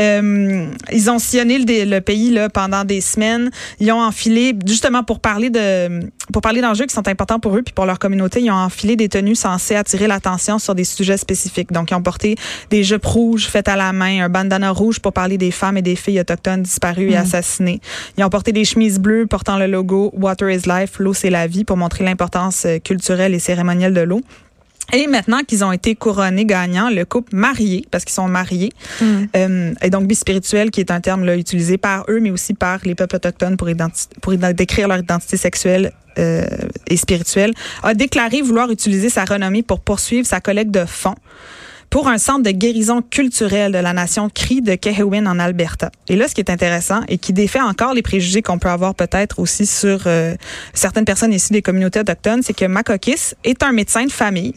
Euh, 0.00 0.66
ils 0.92 1.10
ont 1.10 1.20
sillonné 1.20 1.58
le, 1.58 2.00
pays 2.00 2.30
là, 2.30 2.48
pendant 2.48 2.84
des 2.84 3.00
semaines. 3.00 3.50
Ils 3.78 3.92
ont 3.92 4.02
enfilé, 4.02 4.52
justement 4.66 5.04
pour 5.04 5.20
parler 5.20 5.50
de 5.50 6.10
pour 6.32 6.40
parler 6.40 6.62
d'enjeux 6.62 6.86
qui 6.86 6.94
sont 6.94 7.06
importants 7.06 7.38
pour 7.38 7.54
eux 7.54 7.62
puis 7.62 7.74
pour 7.74 7.84
leur 7.84 7.98
communauté, 7.98 8.40
ils 8.40 8.50
ont 8.50 8.54
enfilé 8.54 8.96
des 8.96 9.10
tenues 9.10 9.34
censées 9.34 9.76
attirer 9.76 10.06
l'attention 10.06 10.58
sur 10.58 10.74
des 10.74 10.84
sujets 10.84 11.18
spécifiques. 11.18 11.70
Donc, 11.70 11.90
ils 11.90 11.94
ont 11.94 12.02
porté 12.02 12.36
des 12.70 12.82
jupes 12.82 13.04
rouges 13.04 13.46
faites 13.46 13.68
à 13.68 13.76
la 13.76 13.92
main, 13.92 14.24
un 14.24 14.28
bandana 14.28 14.70
rouge 14.70 15.00
pour 15.00 15.12
parler 15.12 15.36
des 15.36 15.50
femmes 15.50 15.76
et 15.76 15.82
des 15.82 15.96
filles 15.96 16.20
autochtones 16.20 16.62
disparues 16.62 17.10
et 17.10 17.16
assassinées. 17.16 17.80
Ils 18.16 18.24
ont 18.24 18.30
porté 18.30 18.52
des 18.52 18.64
chemises 18.64 18.98
bleues 19.04 19.26
portant 19.26 19.58
le 19.58 19.66
logo 19.66 20.10
Water 20.14 20.50
is 20.50 20.62
Life, 20.66 20.98
l'eau 20.98 21.14
c'est 21.14 21.30
la 21.30 21.46
vie, 21.46 21.64
pour 21.64 21.76
montrer 21.76 22.02
l'importance 22.02 22.64
euh, 22.64 22.78
culturelle 22.78 23.34
et 23.34 23.38
cérémonielle 23.38 23.94
de 23.94 24.00
l'eau. 24.00 24.22
Et 24.92 25.06
maintenant 25.06 25.40
qu'ils 25.46 25.64
ont 25.64 25.72
été 25.72 25.94
couronnés 25.94 26.44
gagnants, 26.44 26.90
le 26.90 27.04
couple 27.04 27.34
marié, 27.34 27.86
parce 27.90 28.04
qu'ils 28.04 28.14
sont 28.14 28.28
mariés, 28.28 28.70
euh, 29.02 29.72
et 29.82 29.90
donc 29.90 30.06
bispirituel, 30.06 30.70
qui 30.70 30.80
est 30.80 30.90
un 30.90 31.00
terme 31.00 31.24
là, 31.24 31.36
utilisé 31.36 31.78
par 31.78 32.04
eux, 32.08 32.20
mais 32.20 32.30
aussi 32.30 32.54
par 32.54 32.80
les 32.84 32.94
peuples 32.94 33.16
autochtones 33.16 33.56
pour, 33.56 33.68
décrire 34.52 34.88
leur 34.88 34.98
identité 34.98 35.36
sexuelle 35.36 35.92
euh, 36.18 36.44
et 36.86 36.96
spirituelle, 36.96 37.54
a 37.82 37.94
déclaré 37.94 38.42
vouloir 38.42 38.70
utiliser 38.70 39.08
sa 39.08 39.24
renommée 39.24 39.62
pour 39.62 39.80
poursuivre 39.80 40.26
sa 40.26 40.40
collecte 40.40 40.70
de 40.70 40.84
fonds 40.84 41.16
pour 41.94 42.08
un 42.08 42.18
centre 42.18 42.42
de 42.42 42.50
guérison 42.50 43.02
culturelle 43.02 43.70
de 43.70 43.78
la 43.78 43.92
nation 43.92 44.28
Cree 44.28 44.60
de 44.60 44.74
Kehewin 44.74 45.26
en 45.26 45.38
Alberta. 45.38 45.92
Et 46.08 46.16
là, 46.16 46.26
ce 46.26 46.34
qui 46.34 46.40
est 46.40 46.50
intéressant 46.50 47.02
et 47.06 47.18
qui 47.18 47.32
défait 47.32 47.60
encore 47.60 47.94
les 47.94 48.02
préjugés 48.02 48.42
qu'on 48.42 48.58
peut 48.58 48.68
avoir 48.68 48.96
peut-être 48.96 49.38
aussi 49.38 49.64
sur 49.64 50.00
euh, 50.06 50.34
certaines 50.72 51.04
personnes 51.04 51.32
issues 51.32 51.52
des 51.52 51.62
communautés 51.62 52.00
autochtones, 52.00 52.42
c'est 52.42 52.52
que 52.52 52.64
Makokis 52.64 53.34
est 53.44 53.62
un 53.62 53.70
médecin 53.70 54.06
de 54.06 54.10
famille 54.10 54.54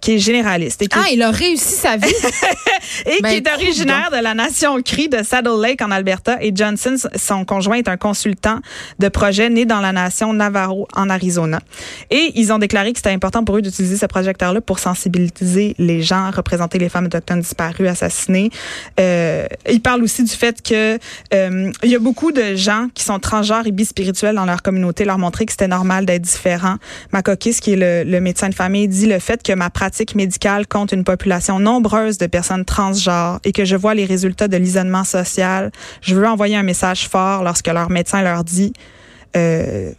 qui 0.00 0.12
est 0.12 0.18
généraliste. 0.18 0.82
Et 0.82 0.86
qui 0.86 0.98
Ah, 0.98 1.06
il 1.12 1.22
a 1.22 1.30
réussi 1.30 1.74
sa 1.74 1.96
vie. 1.96 2.08
et 3.06 3.20
Ben, 3.22 3.30
qui 3.30 3.36
est 3.36 3.52
originaire 3.52 4.10
de 4.10 4.22
la 4.22 4.34
nation 4.34 4.80
Cree 4.82 5.08
de 5.08 5.22
Saddle 5.22 5.60
Lake 5.60 5.82
en 5.82 5.90
Alberta. 5.90 6.38
Et 6.40 6.52
Johnson, 6.54 6.96
son 7.16 7.44
conjoint, 7.44 7.76
est 7.76 7.88
un 7.88 7.96
consultant 7.96 8.60
de 8.98 9.08
projet 9.08 9.50
né 9.50 9.66
dans 9.66 9.80
la 9.80 9.92
nation 9.92 10.32
Navarro 10.32 10.88
en 10.94 11.10
Arizona. 11.10 11.60
Et 12.10 12.32
ils 12.34 12.52
ont 12.52 12.58
déclaré 12.58 12.92
que 12.92 12.98
c'était 12.98 13.10
important 13.10 13.44
pour 13.44 13.58
eux 13.58 13.62
d'utiliser 13.62 13.96
ce 13.96 14.06
projecteur-là 14.06 14.60
pour 14.60 14.78
sensibiliser 14.78 15.74
les 15.78 16.02
gens, 16.02 16.30
représenter 16.30 16.78
les 16.78 16.88
femmes 16.88 17.06
autochtones 17.06 17.40
disparues, 17.40 17.88
assassinées. 17.88 18.50
Euh, 18.98 19.46
ils 19.68 19.82
parlent 19.82 20.02
aussi 20.02 20.24
du 20.24 20.32
fait 20.32 20.62
que 20.62 20.98
euh, 21.34 21.72
il 21.82 21.90
y 21.90 21.94
a 21.94 21.98
beaucoup 21.98 22.32
de 22.32 22.54
gens 22.54 22.88
qui 22.94 23.04
sont 23.04 23.18
transgenres 23.18 23.66
et 23.66 23.72
bispirituels 23.72 24.34
dans 24.34 24.46
leur 24.46 24.62
communauté, 24.62 25.04
leur 25.04 25.18
montrer 25.18 25.44
que 25.44 25.52
c'était 25.52 25.68
normal 25.68 26.06
d'être 26.06 26.22
différent. 26.22 26.76
Makokis, 27.12 27.60
qui 27.60 27.72
est 27.72 28.04
le, 28.04 28.10
le 28.10 28.20
médecin 28.20 28.48
de 28.48 28.54
famille, 28.54 28.88
dit 28.88 29.06
le 29.06 29.18
fait 29.18 29.42
que 29.42 29.52
ma 29.52 29.68
pratique 29.68 29.89
médicale 30.14 30.66
compte 30.66 30.92
une 30.92 31.04
population 31.04 31.58
nombreuse 31.58 32.18
de 32.18 32.26
personnes 32.26 32.64
transgenres 32.64 33.40
et 33.44 33.52
que 33.52 33.64
je 33.64 33.76
vois 33.76 33.94
les 33.94 34.04
résultats 34.04 34.48
de 34.48 34.56
l'isolement 34.56 35.04
social. 35.04 35.70
Je 36.00 36.14
veux 36.14 36.26
envoyer 36.26 36.56
un 36.56 36.62
message 36.62 37.08
fort 37.08 37.44
lorsque 37.44 37.68
leur 37.68 37.90
médecin 37.90 38.22
leur 38.22 38.44
dit 38.44 38.72
euh, 39.36 39.92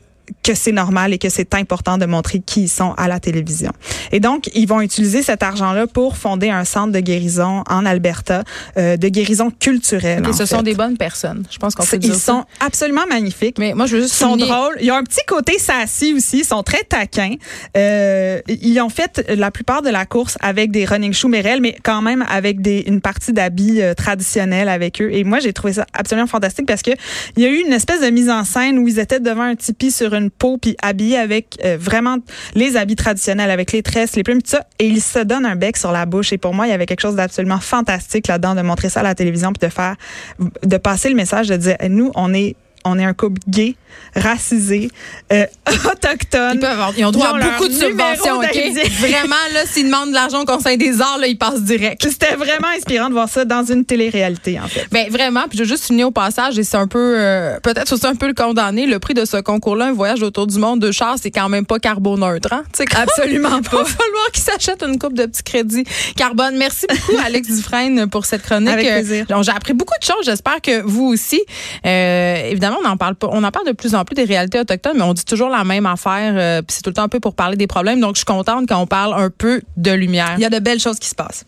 que 0.43 0.53
c'est 0.55 0.71
normal 0.71 1.13
et 1.13 1.17
que 1.17 1.29
c'est 1.29 1.53
important 1.55 1.97
de 1.97 2.05
montrer 2.05 2.39
qui 2.39 2.63
ils 2.63 2.67
sont 2.69 2.93
à 2.97 3.07
la 3.07 3.19
télévision. 3.19 3.71
Et 4.11 4.19
donc, 4.19 4.49
ils 4.53 4.67
vont 4.67 4.81
utiliser 4.81 5.21
cet 5.23 5.43
argent-là 5.43 5.87
pour 5.87 6.17
fonder 6.17 6.49
un 6.49 6.65
centre 6.65 6.91
de 6.91 6.99
guérison 6.99 7.63
en 7.69 7.85
Alberta, 7.85 8.43
euh, 8.77 8.97
de 8.97 9.07
guérison 9.07 9.51
culturelle. 9.51 10.23
Et 10.29 10.33
ce 10.33 10.45
sont 10.45 10.61
des 10.61 10.75
bonnes 10.75 10.97
personnes. 10.97 11.43
Je 11.51 11.57
pense 11.57 11.75
qu'on 11.75 11.85
peut 11.85 11.97
dire 11.97 12.13
Ils 12.13 12.19
ça. 12.19 12.33
sont 12.33 12.45
absolument 12.59 13.05
magnifiques. 13.09 13.57
Mais 13.59 13.73
moi, 13.73 13.85
je 13.85 13.95
veux 13.97 14.01
juste 14.03 14.13
Ils 14.15 14.17
sont 14.17 14.31
souligner- 14.33 14.47
drôles. 14.51 14.75
Ils 14.81 14.91
ont 14.91 14.95
un 14.95 15.03
petit 15.03 15.25
côté 15.27 15.57
sassy 15.59 16.13
aussi. 16.13 16.39
Ils 16.39 16.45
sont 16.45 16.63
très 16.63 16.83
taquins. 16.83 17.35
Euh, 17.77 18.41
ils 18.47 18.79
ont 18.81 18.89
fait 18.89 19.23
la 19.35 19.51
plupart 19.51 19.81
de 19.81 19.89
la 19.89 20.05
course 20.05 20.37
avec 20.41 20.71
des 20.71 20.85
running 20.85 21.13
shoes 21.13 21.29
Merrell, 21.29 21.61
mais 21.61 21.75
quand 21.83 22.01
même 22.01 22.23
avec 22.29 22.61
des, 22.61 22.83
une 22.87 23.01
partie 23.01 23.33
d'habits 23.33 23.81
euh, 23.81 23.93
traditionnels 23.93 24.69
avec 24.69 25.01
eux. 25.01 25.09
Et 25.11 25.23
moi, 25.23 25.39
j'ai 25.39 25.53
trouvé 25.53 25.73
ça 25.73 25.85
absolument 25.93 26.27
fantastique 26.27 26.65
parce 26.67 26.81
que 26.81 26.91
il 27.37 27.43
y 27.43 27.45
a 27.45 27.49
eu 27.49 27.61
une 27.65 27.73
espèce 27.73 28.01
de 28.01 28.09
mise 28.09 28.29
en 28.29 28.43
scène 28.43 28.77
où 28.79 28.87
ils 28.87 28.99
étaient 28.99 29.19
devant 29.19 29.43
un 29.43 29.55
tipi 29.55 29.91
sur 29.91 30.13
une 30.13 30.20
peau 30.29 30.57
puis 30.57 30.75
habillés 30.81 31.17
avec 31.17 31.57
euh, 31.63 31.77
vraiment 31.79 32.17
les 32.55 32.77
habits 32.77 32.95
traditionnels, 32.95 33.49
avec 33.49 33.71
les 33.71 33.83
tresses, 33.83 34.15
les 34.15 34.23
plumes, 34.23 34.41
tout 34.41 34.51
ça. 34.51 34.65
Et 34.79 34.87
ils 34.87 35.01
se 35.01 35.19
donnent 35.19 35.45
un 35.45 35.55
bec 35.55 35.77
sur 35.77 35.91
la 35.91 36.05
bouche. 36.05 36.33
Et 36.33 36.37
pour 36.37 36.53
moi, 36.53 36.67
il 36.67 36.69
y 36.69 36.73
avait 36.73 36.85
quelque 36.85 37.01
chose 37.01 37.15
d'absolument 37.15 37.59
fantastique 37.59 38.27
là-dedans 38.27 38.55
de 38.55 38.61
montrer 38.61 38.89
ça 38.89 39.01
à 39.01 39.03
la 39.03 39.15
télévision 39.15 39.51
puis 39.53 39.67
de 39.67 39.73
faire, 39.73 39.95
de 40.39 40.77
passer 40.77 41.09
le 41.09 41.15
message 41.15 41.47
de 41.47 41.57
dire, 41.57 41.77
nous, 41.89 42.11
on 42.15 42.33
est 42.33 42.55
on 42.83 42.97
est 42.97 43.03
un 43.03 43.13
couple 43.13 43.41
gay, 43.47 43.75
racisé, 44.15 44.89
euh, 45.31 45.45
autochtone. 45.91 46.51
Ils, 46.55 46.59
peuvent 46.59 46.69
avoir- 46.69 46.93
ils 46.97 47.05
ont 47.05 47.11
droit 47.11 47.33
Ils 47.35 47.43
ont 47.43 47.47
à 47.47 47.51
beaucoup 47.51 47.67
de 47.67 47.73
subventions, 47.73 48.37
OK? 48.37 48.51
Vraiment, 48.99 49.35
là, 49.53 49.65
s'ils 49.65 49.85
demandent 49.85 50.09
de 50.09 50.13
l'argent 50.13 50.41
au 50.41 50.45
Conseil 50.45 50.77
des 50.77 51.01
arts, 51.01 51.17
là, 51.19 51.27
ils 51.27 51.37
passent 51.37 51.61
direct. 51.61 52.01
C'était 52.07 52.35
vraiment 52.35 52.67
inspirant 52.77 53.07
de 53.07 53.13
voir 53.13 53.29
ça 53.29 53.45
dans 53.45 53.63
une 53.63 53.85
télé-réalité, 53.85 54.59
en 54.59 54.67
fait. 54.67 54.87
Ben 54.91 55.09
vraiment, 55.09 55.43
puis 55.47 55.57
je 55.57 55.63
veux 55.63 55.69
juste 55.69 55.85
souligner 55.85 56.03
au 56.03 56.11
passage, 56.11 56.57
et 56.59 56.63
c'est 56.63 56.77
un 56.77 56.87
peu, 56.87 57.15
euh, 57.17 57.59
peut-être 57.61 57.93
aussi 57.93 58.05
un 58.05 58.15
peu 58.15 58.27
le 58.27 58.33
condamné, 58.33 58.85
le 58.85 58.99
prix 58.99 59.13
de 59.13 59.25
ce 59.25 59.37
concours-là, 59.37 59.85
un 59.87 59.91
voyage 59.93 60.21
autour 60.23 60.47
du 60.47 60.57
monde 60.59 60.79
de 60.79 60.91
char, 60.91 61.15
c'est 61.21 61.31
quand 61.31 61.49
même 61.49 61.65
pas 61.65 61.79
carboneutre, 61.79 62.51
hein? 62.53 62.63
Absolument 62.95 63.49
Il 63.71 63.77
va 63.77 63.85
falloir 63.85 64.31
qu'ils 64.33 64.43
s'achètent 64.43 64.83
une 64.83 64.99
coupe 64.99 65.13
de 65.13 65.25
petits 65.25 65.43
crédits 65.43 65.83
carbone. 66.15 66.57
Merci 66.57 66.85
beaucoup, 66.89 67.19
Alex 67.25 67.47
Dufresne, 67.47 68.09
pour 68.09 68.25
cette 68.25 68.41
chronique. 68.43 68.69
Avec 68.69 68.87
plaisir. 68.87 69.25
Euh, 69.29 69.43
J'ai 69.43 69.51
appris 69.51 69.73
beaucoup 69.73 69.93
de 69.99 70.05
choses. 70.05 70.25
J'espère 70.25 70.61
que 70.61 70.81
vous 70.81 71.05
aussi. 71.07 71.41
Euh, 71.85 72.35
évidemment, 72.49 72.77
on 72.83 72.87
en 72.87 72.97
parle 72.97 73.15
pas. 73.15 73.27
On 73.31 73.43
en 73.43 73.51
parle 73.51 73.67
de 73.67 73.71
plus 73.81 73.95
en 73.95 74.05
plus 74.05 74.15
des 74.15 74.23
réalités 74.23 74.59
autochtones, 74.59 74.97
mais 74.97 75.03
on 75.03 75.13
dit 75.13 75.25
toujours 75.25 75.49
la 75.49 75.63
même 75.63 75.85
affaire. 75.85 76.33
euh, 76.37 76.61
puis 76.61 76.75
c'est 76.75 76.81
tout 76.81 76.91
le 76.91 76.93
temps 76.93 77.03
un 77.03 77.09
peu 77.09 77.19
pour 77.19 77.33
parler 77.35 77.57
des 77.57 77.67
problèmes. 77.67 77.99
Donc, 77.99 78.15
je 78.15 78.19
suis 78.19 78.25
contente 78.25 78.69
qu'on 78.69 78.87
parle 78.87 79.13
un 79.21 79.29
peu 79.29 79.61
de 79.75 79.91
lumière. 79.91 80.35
Il 80.37 80.41
y 80.41 80.45
a 80.45 80.49
de 80.49 80.59
belles 80.59 80.79
choses 80.79 80.99
qui 80.99 81.09
se 81.09 81.15
passent. 81.15 81.45